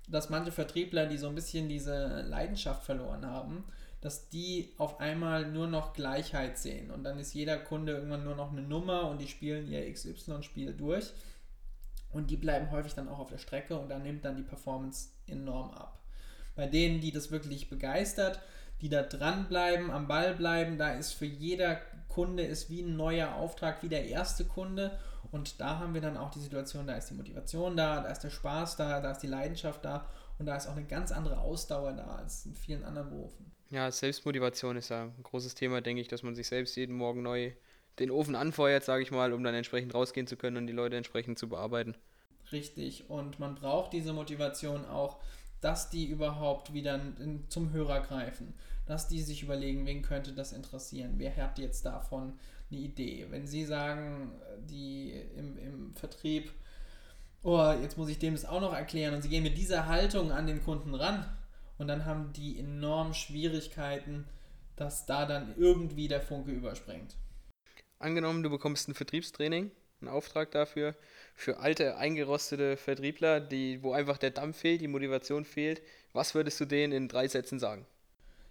dass 0.07 0.29
manche 0.29 0.53
Vertriebler, 0.53 1.07
die 1.07 1.17
so 1.17 1.29
ein 1.29 1.35
bisschen 1.35 1.71
diese 1.71 2.21
Leidenschaft 2.23 2.85
verloren 2.85 3.25
haben, 3.25 3.65
dass 4.03 4.29
die 4.29 4.75
auf 4.77 5.01
einmal 5.01 5.51
nur 5.51 5.67
noch 5.67 5.95
Gleichheit 5.95 6.59
sehen 6.59 6.91
und 6.91 7.05
dann 7.05 7.19
ist 7.19 7.33
jeder 7.33 7.57
Kunde 7.57 7.93
irgendwann 7.93 8.25
nur 8.25 8.37
noch 8.37 8.53
eine 8.53 8.63
Nummer 8.63 9.09
und 9.09 9.23
die 9.23 9.27
spielen 9.27 9.67
ihr 9.67 9.91
XY-Spiel 9.91 10.75
durch 10.75 11.15
und 12.13 12.31
die 12.31 12.37
bleiben 12.37 12.71
häufig 12.71 12.95
dann 12.95 13.09
auch 13.09 13.19
auf 13.19 13.31
der 13.31 13.39
Strecke 13.39 13.79
und 13.79 13.89
dann 13.89 14.03
nimmt 14.03 14.27
dann 14.27 14.37
die 14.37 14.43
Performance 14.43 15.09
enorm 15.27 15.71
ab. 15.71 15.99
Bei 16.55 16.67
denen, 16.67 17.01
die 17.01 17.13
das 17.13 17.31
wirklich 17.31 17.71
begeistert, 17.71 18.41
die 18.81 18.89
da 18.89 19.03
dranbleiben, 19.03 19.91
am 19.91 20.09
Ball 20.09 20.35
bleiben. 20.35 20.79
Da 20.79 20.93
ist 20.93 21.13
für 21.13 21.27
jeder 21.27 21.81
Kunde 22.09 22.43
ist 22.43 22.71
wie 22.71 22.83
ein 22.83 22.97
neuer 22.97 23.35
Auftrag, 23.35 23.83
wie 23.83 23.89
der 23.89 24.07
erste 24.07 24.45
Kunde. 24.45 24.99
Und 25.31 25.61
da 25.61 25.79
haben 25.79 25.95
wir 25.95 26.01
dann 26.01 26.17
auch 26.17 26.31
die 26.31 26.41
Situation, 26.41 26.87
da 26.87 26.95
ist 26.95 27.11
die 27.11 27.15
Motivation 27.15 27.77
da, 27.77 28.01
da 28.01 28.09
ist 28.09 28.25
der 28.25 28.31
Spaß 28.31 28.77
da, 28.77 29.01
da 29.01 29.11
ist 29.11 29.21
die 29.21 29.27
Leidenschaft 29.27 29.85
da 29.85 30.07
und 30.39 30.47
da 30.47 30.57
ist 30.57 30.67
auch 30.67 30.77
eine 30.77 30.87
ganz 30.87 31.13
andere 31.13 31.39
Ausdauer 31.39 31.93
da 31.93 32.07
als 32.17 32.47
in 32.47 32.55
vielen 32.55 32.85
anderen 32.85 33.11
Berufen. 33.11 33.53
Ja, 33.71 33.91
Selbstmotivation 33.91 34.77
ist 34.77 34.89
ja 34.89 35.05
ein 35.05 35.23
großes 35.23 35.55
Thema, 35.55 35.83
denke 35.83 36.01
ich, 36.01 36.09
dass 36.09 36.23
man 36.23 36.35
sich 36.35 36.49
selbst 36.49 36.77
jeden 36.77 36.97
Morgen 36.97 37.23
neu 37.23 37.53
den 37.99 38.11
Ofen 38.11 38.35
anfeuert, 38.35 38.85
sage 38.85 39.03
ich 39.03 39.11
mal, 39.11 39.33
um 39.33 39.45
dann 39.45 39.55
entsprechend 39.55 39.95
rausgehen 39.95 40.27
zu 40.27 40.37
können 40.37 40.57
und 40.57 40.67
die 40.67 40.73
Leute 40.73 40.97
entsprechend 40.97 41.39
zu 41.39 41.49
bearbeiten. 41.49 41.95
Richtig, 42.51 43.11
und 43.11 43.39
man 43.39 43.57
braucht 43.57 43.93
diese 43.93 44.15
Motivation 44.15 44.87
auch, 44.87 45.19
dass 45.61 45.91
die 45.91 46.07
überhaupt 46.07 46.73
wieder 46.73 47.01
zum 47.49 47.73
Hörer 47.73 48.01
greifen, 48.01 48.55
dass 48.87 49.09
die 49.09 49.23
sich 49.23 49.43
überlegen, 49.43 49.87
wen 49.87 50.03
könnte 50.03 50.33
das 50.33 50.53
interessieren, 50.53 51.15
wer 51.17 51.37
hat 51.37 51.59
jetzt 51.59 51.85
davon 51.85 52.39
eine 52.71 52.81
Idee. 52.81 53.27
Wenn 53.31 53.47
sie 53.47 53.65
sagen, 53.65 54.33
die 54.69 55.13
im, 55.37 55.59
im 55.59 55.95
Vertrieb, 55.95 56.53
oh, 57.43 57.73
jetzt 57.83 57.99
muss 57.99 58.09
ich 58.09 58.19
dem 58.19 58.35
das 58.35 58.45
auch 58.45 58.61
noch 58.61 58.75
erklären 58.75 59.15
und 59.15 59.23
sie 59.23 59.29
gehen 59.29 59.43
mit 59.43 59.59
dieser 59.59 59.87
Haltung 59.87 60.33
an 60.33 60.47
den 60.47 60.63
Kunden 60.63 60.95
ran 60.95 61.25
und 61.79 61.89
dann 61.89 62.05
haben 62.05 62.33
die 62.33 62.59
enorm 62.59 63.15
Schwierigkeiten, 63.15 64.27
dass 64.77 65.07
da 65.07 65.27
dann 65.27 65.55
irgendwie 65.57 66.09
der 66.09 66.21
Funke 66.21 66.53
überspringt. 66.53 67.17
Angenommen, 67.99 68.45
du 68.45 68.51
bekommst 68.51 68.89
ein 68.89 68.95
Vertriebstraining 68.95 69.73
einen 70.01 70.09
Auftrag 70.11 70.51
dafür, 70.51 70.95
für 71.39 71.61
alte, 71.61 71.97
eingerostete 71.97 72.77
Vertriebler, 72.77 73.39
die, 73.39 73.81
wo 73.85 73.93
einfach 73.93 74.19
der 74.19 74.33
Dampf 74.33 74.59
fehlt, 74.59 74.81
die 74.81 74.89
Motivation 74.89 75.45
fehlt. 75.45 75.81
Was 76.13 76.35
würdest 76.35 76.59
du 76.59 76.65
denen 76.65 76.93
in 76.93 77.07
drei 77.07 77.29
Sätzen 77.29 77.61
sagen? 77.61 77.87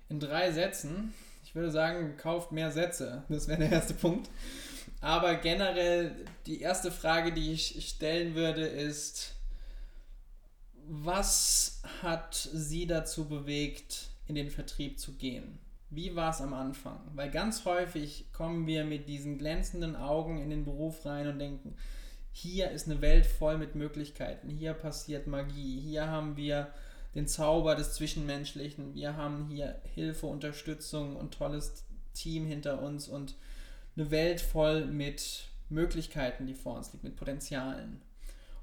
In 0.07 0.21
drei 0.21 0.53
Sätzen? 0.53 1.13
Ich 1.43 1.53
würde 1.53 1.69
sagen, 1.69 2.15
kauft 2.15 2.53
mehr 2.53 2.71
Sätze. 2.71 3.23
Das 3.27 3.49
wäre 3.49 3.59
der 3.59 3.71
erste 3.73 3.93
Punkt. 3.93 4.29
Aber 5.01 5.35
generell 5.35 6.15
die 6.45 6.61
erste 6.61 6.89
Frage, 6.89 7.33
die 7.33 7.51
ich 7.51 7.85
stellen 7.89 8.35
würde, 8.35 8.65
ist, 8.65 9.33
was 10.87 11.81
hat 12.01 12.35
Sie 12.35 12.87
dazu 12.87 13.27
bewegt, 13.27 14.07
in 14.27 14.35
den 14.35 14.49
Vertrieb 14.49 14.97
zu 14.97 15.11
gehen? 15.11 15.59
Wie 15.89 16.15
war 16.15 16.29
es 16.29 16.39
am 16.39 16.53
Anfang? 16.53 17.01
Weil 17.15 17.31
ganz 17.31 17.65
häufig 17.65 18.27
kommen 18.31 18.65
wir 18.65 18.85
mit 18.85 19.09
diesen 19.09 19.37
glänzenden 19.37 19.97
Augen 19.97 20.41
in 20.41 20.49
den 20.49 20.63
Beruf 20.63 21.05
rein 21.05 21.27
und 21.27 21.39
denken, 21.39 21.75
hier 22.39 22.69
ist 22.69 22.87
eine 22.87 23.01
Welt 23.01 23.25
voll 23.25 23.57
mit 23.57 23.73
Möglichkeiten, 23.73 24.47
hier 24.47 24.73
passiert 24.73 25.25
Magie, 25.25 25.81
hier 25.81 26.05
haben 26.07 26.37
wir 26.37 26.71
den 27.15 27.27
Zauber 27.27 27.73
des 27.73 27.93
Zwischenmenschlichen, 27.93 28.93
wir 28.93 29.15
haben 29.15 29.47
hier 29.49 29.81
Hilfe, 29.95 30.27
Unterstützung 30.27 31.15
und 31.15 31.33
tolles 31.33 31.83
Team 32.13 32.45
hinter 32.45 32.83
uns 32.83 33.07
und 33.07 33.33
eine 33.95 34.11
Welt 34.11 34.39
voll 34.39 34.85
mit 34.85 35.45
Möglichkeiten, 35.69 36.45
die 36.45 36.53
vor 36.53 36.77
uns 36.77 36.93
liegt, 36.93 37.03
mit 37.03 37.15
Potenzialen. 37.15 38.01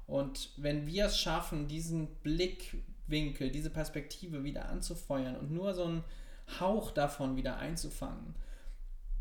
Und 0.07 0.51
wenn 0.55 0.87
wir 0.87 1.07
es 1.07 1.19
schaffen, 1.19 1.67
diesen 1.67 2.07
Blickwinkel, 2.23 3.51
diese 3.51 3.69
Perspektive 3.69 4.45
wieder 4.45 4.69
anzufeuern 4.69 5.35
und 5.35 5.51
nur 5.51 5.73
so 5.73 5.83
einen 5.83 6.03
Hauch 6.61 6.91
davon 6.91 7.35
wieder 7.35 7.57
einzufangen, 7.57 8.35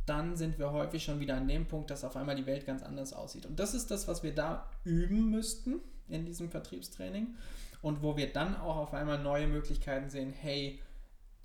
dann 0.06 0.36
sind 0.36 0.58
wir 0.58 0.72
häufig 0.72 1.02
schon 1.02 1.20
wieder 1.20 1.36
an 1.36 1.48
dem 1.48 1.66
Punkt, 1.66 1.90
dass 1.90 2.04
auf 2.04 2.16
einmal 2.16 2.36
die 2.36 2.46
Welt 2.46 2.66
ganz 2.66 2.82
anders 2.82 3.12
aussieht. 3.12 3.46
Und 3.46 3.58
das 3.58 3.74
ist 3.74 3.90
das, 3.90 4.06
was 4.08 4.22
wir 4.22 4.34
da 4.34 4.70
üben 4.84 5.30
müssten 5.30 5.80
in 6.08 6.26
diesem 6.26 6.50
Vertriebstraining 6.50 7.34
und 7.82 8.02
wo 8.02 8.16
wir 8.16 8.32
dann 8.32 8.56
auch 8.56 8.76
auf 8.76 8.94
einmal 8.94 9.18
neue 9.18 9.46
Möglichkeiten 9.46 10.10
sehen, 10.10 10.32
hey, 10.32 10.80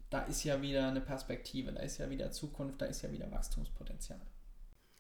da 0.10 0.22
ist 0.24 0.44
ja 0.44 0.62
wieder 0.62 0.88
eine 0.88 1.02
Perspektive, 1.02 1.72
da 1.72 1.82
ist 1.82 2.00
ja 2.00 2.10
wieder 2.10 2.32
Zukunft, 2.32 2.82
da 2.82 2.86
ist 2.86 3.02
ja 3.02 3.12
wieder 3.12 3.32
Wachstumspotenzial. 3.32 4.20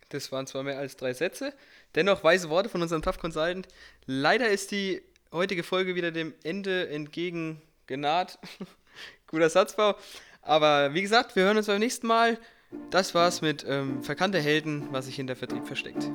Das 0.09 0.31
waren 0.31 0.47
zwar 0.47 0.63
mehr 0.63 0.77
als 0.77 0.97
drei 0.97 1.13
Sätze, 1.13 1.53
dennoch 1.95 2.23
weise 2.23 2.49
Worte 2.49 2.69
von 2.69 2.81
unserem 2.81 3.01
Tough 3.01 3.19
Consultant. 3.19 3.67
Leider 4.05 4.49
ist 4.49 4.71
die 4.71 5.01
heutige 5.31 5.63
Folge 5.63 5.95
wieder 5.95 6.11
dem 6.11 6.33
Ende 6.43 6.89
entgegengenaht. 6.89 8.39
Guter 9.27 9.49
Satzbau. 9.49 9.95
Aber 10.41 10.93
wie 10.93 11.01
gesagt, 11.01 11.35
wir 11.35 11.43
hören 11.43 11.57
uns 11.57 11.67
beim 11.67 11.79
nächsten 11.79 12.07
Mal. 12.07 12.39
Das 12.89 13.13
war's 13.13 13.41
mit 13.41 13.65
ähm, 13.67 14.01
Verkannte 14.01 14.39
Helden, 14.39 14.87
was 14.91 15.05
sich 15.05 15.15
hinter 15.15 15.35
Vertrieb 15.35 15.65
versteckt. 15.65 16.09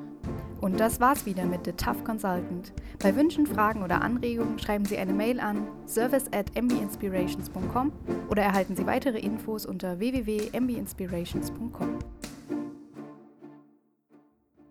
Und 0.60 0.80
das 0.80 0.98
war's 0.98 1.26
wieder 1.26 1.44
mit 1.44 1.66
The 1.66 1.72
Tough 1.72 2.02
Consultant. 2.04 2.72
Bei 3.00 3.14
Wünschen, 3.14 3.46
Fragen 3.46 3.82
oder 3.82 4.02
Anregungen 4.02 4.58
schreiben 4.58 4.84
Sie 4.84 4.96
eine 4.96 5.12
Mail 5.12 5.38
an 5.38 5.68
service 5.86 6.24
at 6.32 6.50
mbinspirations.com 6.60 7.92
oder 8.28 8.42
erhalten 8.42 8.74
Sie 8.74 8.86
weitere 8.86 9.18
Infos 9.18 9.66
unter 9.66 9.98
www.mbinspirations.com. 9.98 11.98